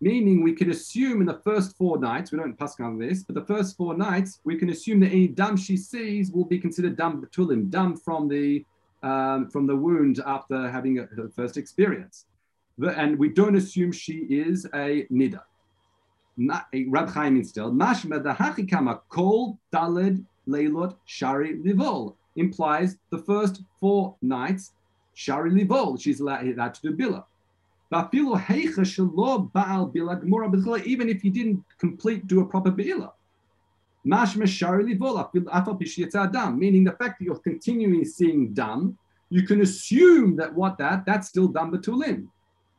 Meaning 0.00 0.42
we 0.42 0.52
can 0.52 0.72
assume 0.72 1.20
in 1.20 1.26
the 1.28 1.40
first 1.44 1.76
four 1.76 2.00
nights, 2.00 2.32
we 2.32 2.38
don't 2.38 2.58
pass 2.58 2.80
on 2.80 2.98
this, 2.98 3.22
but 3.22 3.36
the 3.36 3.44
first 3.44 3.76
four 3.76 3.96
nights, 3.96 4.40
we 4.42 4.56
can 4.56 4.70
assume 4.70 4.98
that 4.98 5.12
any 5.12 5.28
dam 5.28 5.56
she 5.56 5.76
sees 5.76 6.32
will 6.32 6.46
be 6.46 6.58
considered 6.58 6.96
dam 6.96 7.24
batulim, 7.24 7.70
dam 7.70 7.96
from 7.96 8.26
the 8.26 8.64
um, 9.04 9.48
from 9.50 9.68
the 9.68 9.76
wound 9.76 10.20
after 10.26 10.68
having 10.68 10.96
her 10.96 11.30
first 11.36 11.56
experience. 11.56 12.24
And 12.78 13.18
we 13.18 13.28
don't 13.30 13.56
assume 13.56 13.92
she 13.92 14.26
is 14.28 14.66
a 14.74 15.06
nida. 15.10 15.42
Rab 16.88 17.08
Chaim 17.10 17.36
instead, 17.36 17.64
mashma 17.64 18.22
the 18.22 18.34
hachikama 18.34 19.00
kol 19.08 19.58
daled 19.72 20.22
leilot 20.46 20.94
shari 21.06 21.54
livol 21.54 22.14
implies 22.36 22.98
the 23.10 23.18
first 23.18 23.62
four 23.80 24.14
nights, 24.22 24.72
Shari 25.14 25.50
Livol, 25.50 26.00
she's 26.00 26.20
allowed, 26.20 26.42
to 26.42 26.80
do 26.82 26.96
Bila. 26.96 27.24
Even 30.86 31.08
if 31.08 31.22
he 31.22 31.30
didn't 31.30 31.64
complete, 31.78 32.26
do 32.26 32.40
a 32.40 32.46
proper 32.46 32.70
Bila. 32.70 33.12
Mashma 34.06 34.46
shari 34.46 34.94
livol 34.94 36.32
dam, 36.32 36.58
meaning 36.58 36.84
the 36.84 36.92
fact 36.92 37.18
that 37.18 37.24
you're 37.24 37.38
continuing 37.38 38.04
seeing 38.04 38.52
dam, 38.52 38.96
you 39.30 39.42
can 39.42 39.62
assume 39.62 40.36
that 40.36 40.54
what 40.54 40.78
that, 40.78 41.04
that's 41.04 41.28
still 41.28 41.48
dam 41.48 41.72
batulim. 41.72 42.28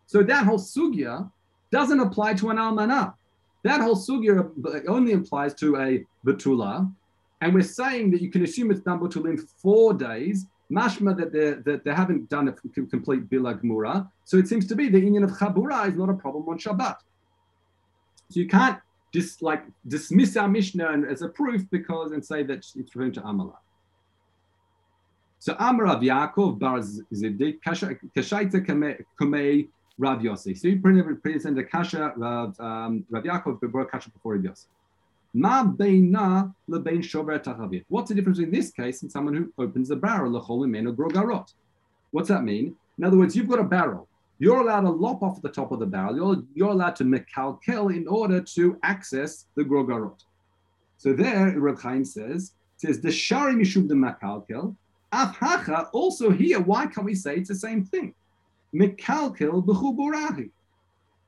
So 0.08 0.24
that 0.24 0.46
whole 0.46 0.60
sugya 0.60 1.30
doesn't 1.72 2.00
apply 2.00 2.34
to 2.36 2.50
an 2.50 2.58
almanah. 2.58 3.14
That 3.64 3.82
whole 3.82 3.96
sugya 3.96 4.50
only 4.88 5.14
applies 5.14 5.54
to 5.56 5.76
a 5.76 6.06
batula, 6.26 6.92
and 7.42 7.54
we're 7.54 7.62
saying 7.62 8.12
that 8.12 8.22
you 8.22 8.32
can 8.32 8.44
assume 8.44 8.72
it's 8.72 8.80
done 8.80 9.00
in 9.04 9.38
four 9.62 9.94
days, 9.94 10.48
mashma 10.72 11.16
that, 11.18 11.64
that 11.66 11.84
they 11.84 11.94
haven't 11.94 12.30
done 12.30 12.48
a 12.48 12.54
complete 12.54 13.30
bilag 13.30 13.64
mura. 13.64 14.10
So 14.26 14.38
it 14.38 14.48
seems 14.48 14.66
to 14.68 14.76
be 14.76 14.90
the 14.90 15.00
union 15.00 15.24
of 15.24 15.32
chabura 15.32 15.88
is 15.90 15.96
not 15.96 16.10
a 16.10 16.14
problem 16.14 16.48
on 16.50 16.58
Shabbat. 16.58 16.98
So 18.30 18.40
you 18.40 18.48
can't 18.48 18.80
just 19.14 19.42
like 19.42 19.64
dismiss 19.88 20.36
our 20.36 20.50
Mishnah 20.50 21.04
as 21.10 21.22
a 21.22 21.30
proof 21.30 21.64
because 21.72 22.12
and 22.12 22.26
say 22.26 22.44
that 22.44 22.58
it's 22.58 22.76
referring 22.76 23.14
to 23.14 23.22
Amala. 23.22 23.56
So 25.40 25.56
Amar 25.60 25.86
Yaakov 25.86 26.60
bar 26.60 26.80
Ziddik 26.80 27.60
kashaita 27.62 28.66
kamei 29.20 29.70
Rav 29.98 30.20
Yossi. 30.20 30.58
So 30.58 30.68
you 30.68 30.80
present 30.80 31.56
the 31.56 31.64
kasha 31.64 32.14
Rav 32.16 32.60
um, 32.60 33.06
Rav 33.10 33.24
Yaakov 33.24 33.60
before 33.60 33.86
kasha 33.86 34.10
before 34.12 34.36
Rav 34.36 34.44
Yossi. 34.44 34.66
Ma 35.34 35.64
beina 35.64 36.54
lebein 36.70 37.04
shover 37.04 37.38
tachavit. 37.40 37.86
What's 37.90 38.10
the 38.10 38.16
difference 38.16 38.40
in 38.40 38.52
this 38.52 38.72
case 38.72 39.02
and 39.02 39.12
someone 39.12 39.34
who 39.34 39.54
opens 39.58 39.92
a 39.92 39.96
barrel 39.96 40.32
lechol 40.32 40.66
imenu 40.66 40.96
grogarot? 40.96 41.54
What's 42.12 42.30
that 42.30 42.44
mean? 42.44 42.76
In 42.98 43.04
other 43.04 43.18
words, 43.18 43.36
you've 43.36 43.50
got 43.50 43.60
a 43.60 43.64
barrel. 43.64 44.08
You're 44.40 44.62
allowed 44.62 44.82
to 44.82 44.90
lop 44.90 45.24
off 45.24 45.42
the 45.42 45.50
top 45.50 45.72
of 45.72 45.80
the 45.80 45.86
barrel. 45.86 46.16
You're, 46.16 46.44
you're 46.54 46.70
allowed 46.70 46.96
to 46.98 47.04
mekalkel 47.04 47.96
in 47.96 48.08
order 48.08 48.40
to 48.42 48.80
access 48.84 49.46
the 49.56 49.64
grogarot. 49.64 50.24
So 50.98 51.14
there, 51.14 51.60
Reb 51.60 51.80
Chaim 51.80 52.06
says, 52.06 52.54
says 52.78 53.02
the 53.02 53.12
shari 53.12 53.56
mishum 53.56 53.88
de 53.88 53.96
makalkel. 53.96 54.76
Afhacha, 55.12 55.90
also 55.94 56.30
here, 56.30 56.60
why 56.60 56.86
can't 56.88 57.06
we 57.06 57.16
say 57.16 57.38
it's 57.38 57.50
the 57.50 57.56
same 57.56 57.84
thing? 57.84 58.14
Mekalkel 58.74 59.66
b'chuburahi. 59.66 60.50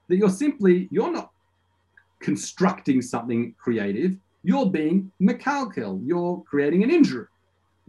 That 0.08 0.17
you're 0.17 0.30
simply, 0.30 0.88
you're 0.91 1.12
not 1.12 1.32
constructing 2.19 3.02
something 3.02 3.56
creative, 3.58 4.15
you're 4.43 4.65
being 4.65 5.12
mekalkel, 5.21 6.02
you're 6.06 6.43
creating 6.49 6.84
an 6.84 6.91
injury, 6.91 7.28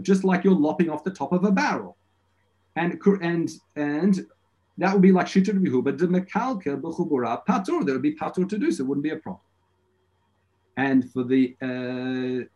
just 0.02 0.24
like 0.24 0.44
you're 0.44 0.54
lopping 0.54 0.90
off 0.90 1.04
the 1.04 1.10
top 1.10 1.32
of 1.32 1.44
a 1.44 1.50
barrel. 1.50 1.96
And 2.76 3.00
and 3.22 3.50
and 3.76 4.26
that 4.78 4.92
would 4.92 5.02
be 5.02 5.12
like 5.12 5.26
shita 5.26 5.52
bihu, 5.52 5.82
but 5.82 5.98
the 5.98 6.06
mekalkel 6.06 6.80
b'chubura 6.80 7.44
patur, 7.46 7.84
there 7.84 7.94
would 7.94 8.02
be 8.02 8.14
patur 8.14 8.48
to 8.48 8.58
do 8.58 8.70
so, 8.70 8.84
it 8.84 8.86
wouldn't 8.86 9.04
be 9.04 9.10
a 9.10 9.16
problem. 9.16 9.42
And 10.76 11.10
for 11.12 11.24
the 11.24 11.56
uh, 11.60 12.46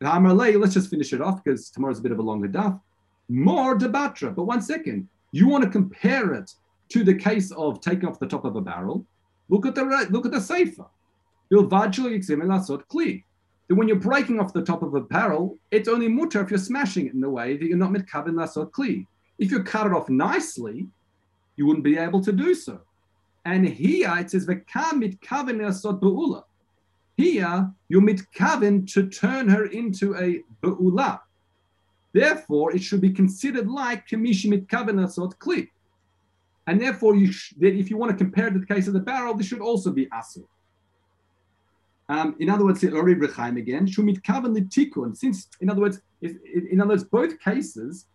let's 0.00 0.74
just 0.74 0.90
finish 0.90 1.12
it 1.12 1.20
off 1.20 1.42
because 1.42 1.70
tomorrow's 1.70 1.98
a 1.98 2.02
bit 2.02 2.12
of 2.12 2.18
a 2.18 2.22
longer 2.22 2.48
daf. 2.48 2.80
More 3.28 3.78
debatra, 3.78 4.34
but 4.34 4.44
one 4.44 4.60
second. 4.60 5.08
You 5.34 5.48
want 5.48 5.64
to 5.64 5.70
compare 5.70 6.32
it 6.34 6.52
to 6.90 7.02
the 7.02 7.12
case 7.12 7.50
of 7.50 7.80
taking 7.80 8.08
off 8.08 8.20
the 8.20 8.26
top 8.28 8.44
of 8.44 8.54
a 8.54 8.60
barrel. 8.60 9.04
Look 9.48 9.66
at 9.66 9.74
the 9.74 9.84
right, 9.84 10.08
look 10.08 10.24
at 10.24 10.30
the 10.30 10.40
sefer. 10.40 10.86
That 11.50 13.24
when 13.68 13.88
you're 13.88 13.96
breaking 13.96 14.38
off 14.38 14.52
the 14.52 14.62
top 14.62 14.82
of 14.84 14.94
a 14.94 15.00
barrel, 15.00 15.58
it's 15.72 15.88
only 15.88 16.06
mutter 16.06 16.40
if 16.40 16.50
you're 16.50 16.58
smashing 16.58 17.08
it 17.08 17.14
in 17.14 17.24
a 17.24 17.28
way 17.28 17.56
that 17.56 17.66
you're 17.66 17.76
not 17.76 17.90
mitkavin 17.90 18.34
lasot 18.34 18.70
kli. 18.70 19.08
If 19.40 19.50
you 19.50 19.64
cut 19.64 19.88
it 19.88 19.92
off 19.92 20.08
nicely, 20.08 20.86
you 21.56 21.66
wouldn't 21.66 21.82
be 21.82 21.98
able 21.98 22.20
to 22.20 22.30
do 22.30 22.54
so. 22.54 22.82
And 23.44 23.66
here 23.66 24.14
it 24.16 24.30
says 24.30 24.46
v'kam 24.46 25.02
mitkavin 25.02 25.58
lasot 25.58 25.98
be'ula. 26.00 26.44
Here, 27.16 27.68
you're 27.88 28.02
mitkaven 28.02 28.88
to 28.92 29.08
turn 29.08 29.48
her 29.48 29.66
into 29.66 30.14
a 30.14 30.44
be'ula. 30.62 31.22
Therefore, 32.14 32.74
it 32.74 32.82
should 32.82 33.00
be 33.00 33.10
considered 33.10 33.68
like 33.68 34.06
kamishi 34.06 34.46
mitkaven 34.46 35.04
asot 35.04 35.34
kli. 35.36 35.68
And 36.68 36.80
therefore, 36.80 37.16
you 37.16 37.30
sh- 37.32 37.54
if 37.60 37.90
you 37.90 37.96
want 37.98 38.12
to 38.12 38.16
compare 38.16 38.50
the 38.50 38.64
case 38.64 38.86
of 38.86 38.94
the 38.94 39.00
barrel, 39.00 39.34
this 39.34 39.48
should 39.48 39.60
also 39.60 39.90
be 39.90 40.06
asur. 40.06 40.44
Um, 42.08 42.36
in 42.38 42.48
other 42.50 42.64
words, 42.64 42.84
Ori 42.84 43.16
Rechaim 43.16 43.58
again, 43.58 43.86
shumit 43.86 44.22
kavan 44.22 44.56
litikun. 44.56 45.16
Since, 45.16 45.48
in 45.60 45.68
other 45.68 45.80
words, 45.80 46.00
in 46.22 46.80
other 46.80 46.90
words, 46.90 47.04
both 47.04 47.38
cases, 47.40 48.06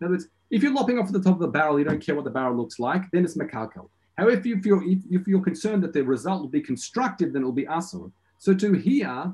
in 0.00 0.06
other 0.06 0.14
words, 0.14 0.28
if 0.50 0.62
you're 0.62 0.72
lopping 0.72 0.98
off 0.98 1.10
the 1.10 1.20
top 1.20 1.34
of 1.34 1.40
the 1.40 1.48
barrel, 1.48 1.78
you 1.78 1.84
don't 1.84 2.00
care 2.00 2.14
what 2.14 2.24
the 2.24 2.30
barrel 2.30 2.56
looks 2.56 2.78
like, 2.78 3.10
then 3.10 3.24
it's 3.24 3.36
makalkal. 3.36 3.88
However, 4.16 4.42
if 4.44 4.64
you're, 4.64 4.84
if 4.84 5.26
you're 5.26 5.42
concerned 5.42 5.82
that 5.82 5.92
the 5.92 6.02
result 6.02 6.42
will 6.42 6.48
be 6.48 6.60
constructive, 6.60 7.32
then 7.32 7.42
it 7.42 7.44
will 7.44 7.52
be 7.52 7.66
asur. 7.66 8.12
So 8.38 8.54
to 8.54 8.72
here, 8.74 9.32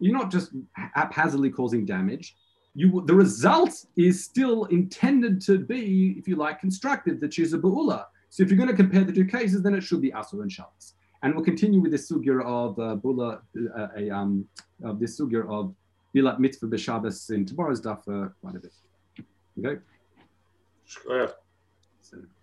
you're 0.00 0.18
not 0.18 0.32
just 0.32 0.50
haphazardly 0.94 1.50
causing 1.50 1.84
damage. 1.86 2.34
You, 2.74 3.02
the 3.06 3.14
result 3.14 3.84
is 3.96 4.24
still 4.24 4.64
intended 4.64 5.40
to 5.42 5.58
be, 5.58 6.14
if 6.18 6.26
you 6.26 6.36
like, 6.36 6.58
constructed, 6.58 7.20
that 7.20 7.34
she's 7.34 7.52
a 7.52 7.58
ba'ula. 7.58 8.06
So 8.30 8.42
if 8.42 8.48
you're 8.48 8.56
going 8.56 8.70
to 8.70 8.74
compare 8.74 9.04
the 9.04 9.12
two 9.12 9.26
cases, 9.26 9.62
then 9.62 9.74
it 9.74 9.82
should 9.82 10.00
be 10.00 10.10
asur 10.10 10.40
and 10.40 10.50
shalas. 10.50 10.94
And 11.22 11.34
we'll 11.34 11.44
continue 11.44 11.80
with 11.80 11.92
this 11.92 12.10
sugya 12.10 12.42
of 12.44 12.78
uh, 12.78 12.96
bula, 12.96 13.42
uh, 13.76 13.88
a, 13.96 14.10
um, 14.10 14.46
of 14.82 14.98
this 14.98 15.20
sugya 15.20 15.46
of 15.50 15.74
bilat 16.16 16.38
mitzvah 16.38 16.66
b'Shabbos 16.66 17.30
in 17.30 17.44
tomorrow's 17.44 17.80
daf 17.80 18.00
uh, 18.08 18.30
quite 18.40 18.56
a 18.56 18.58
bit. 18.58 18.72
Okay. 19.58 19.80
Sure. 20.86 21.30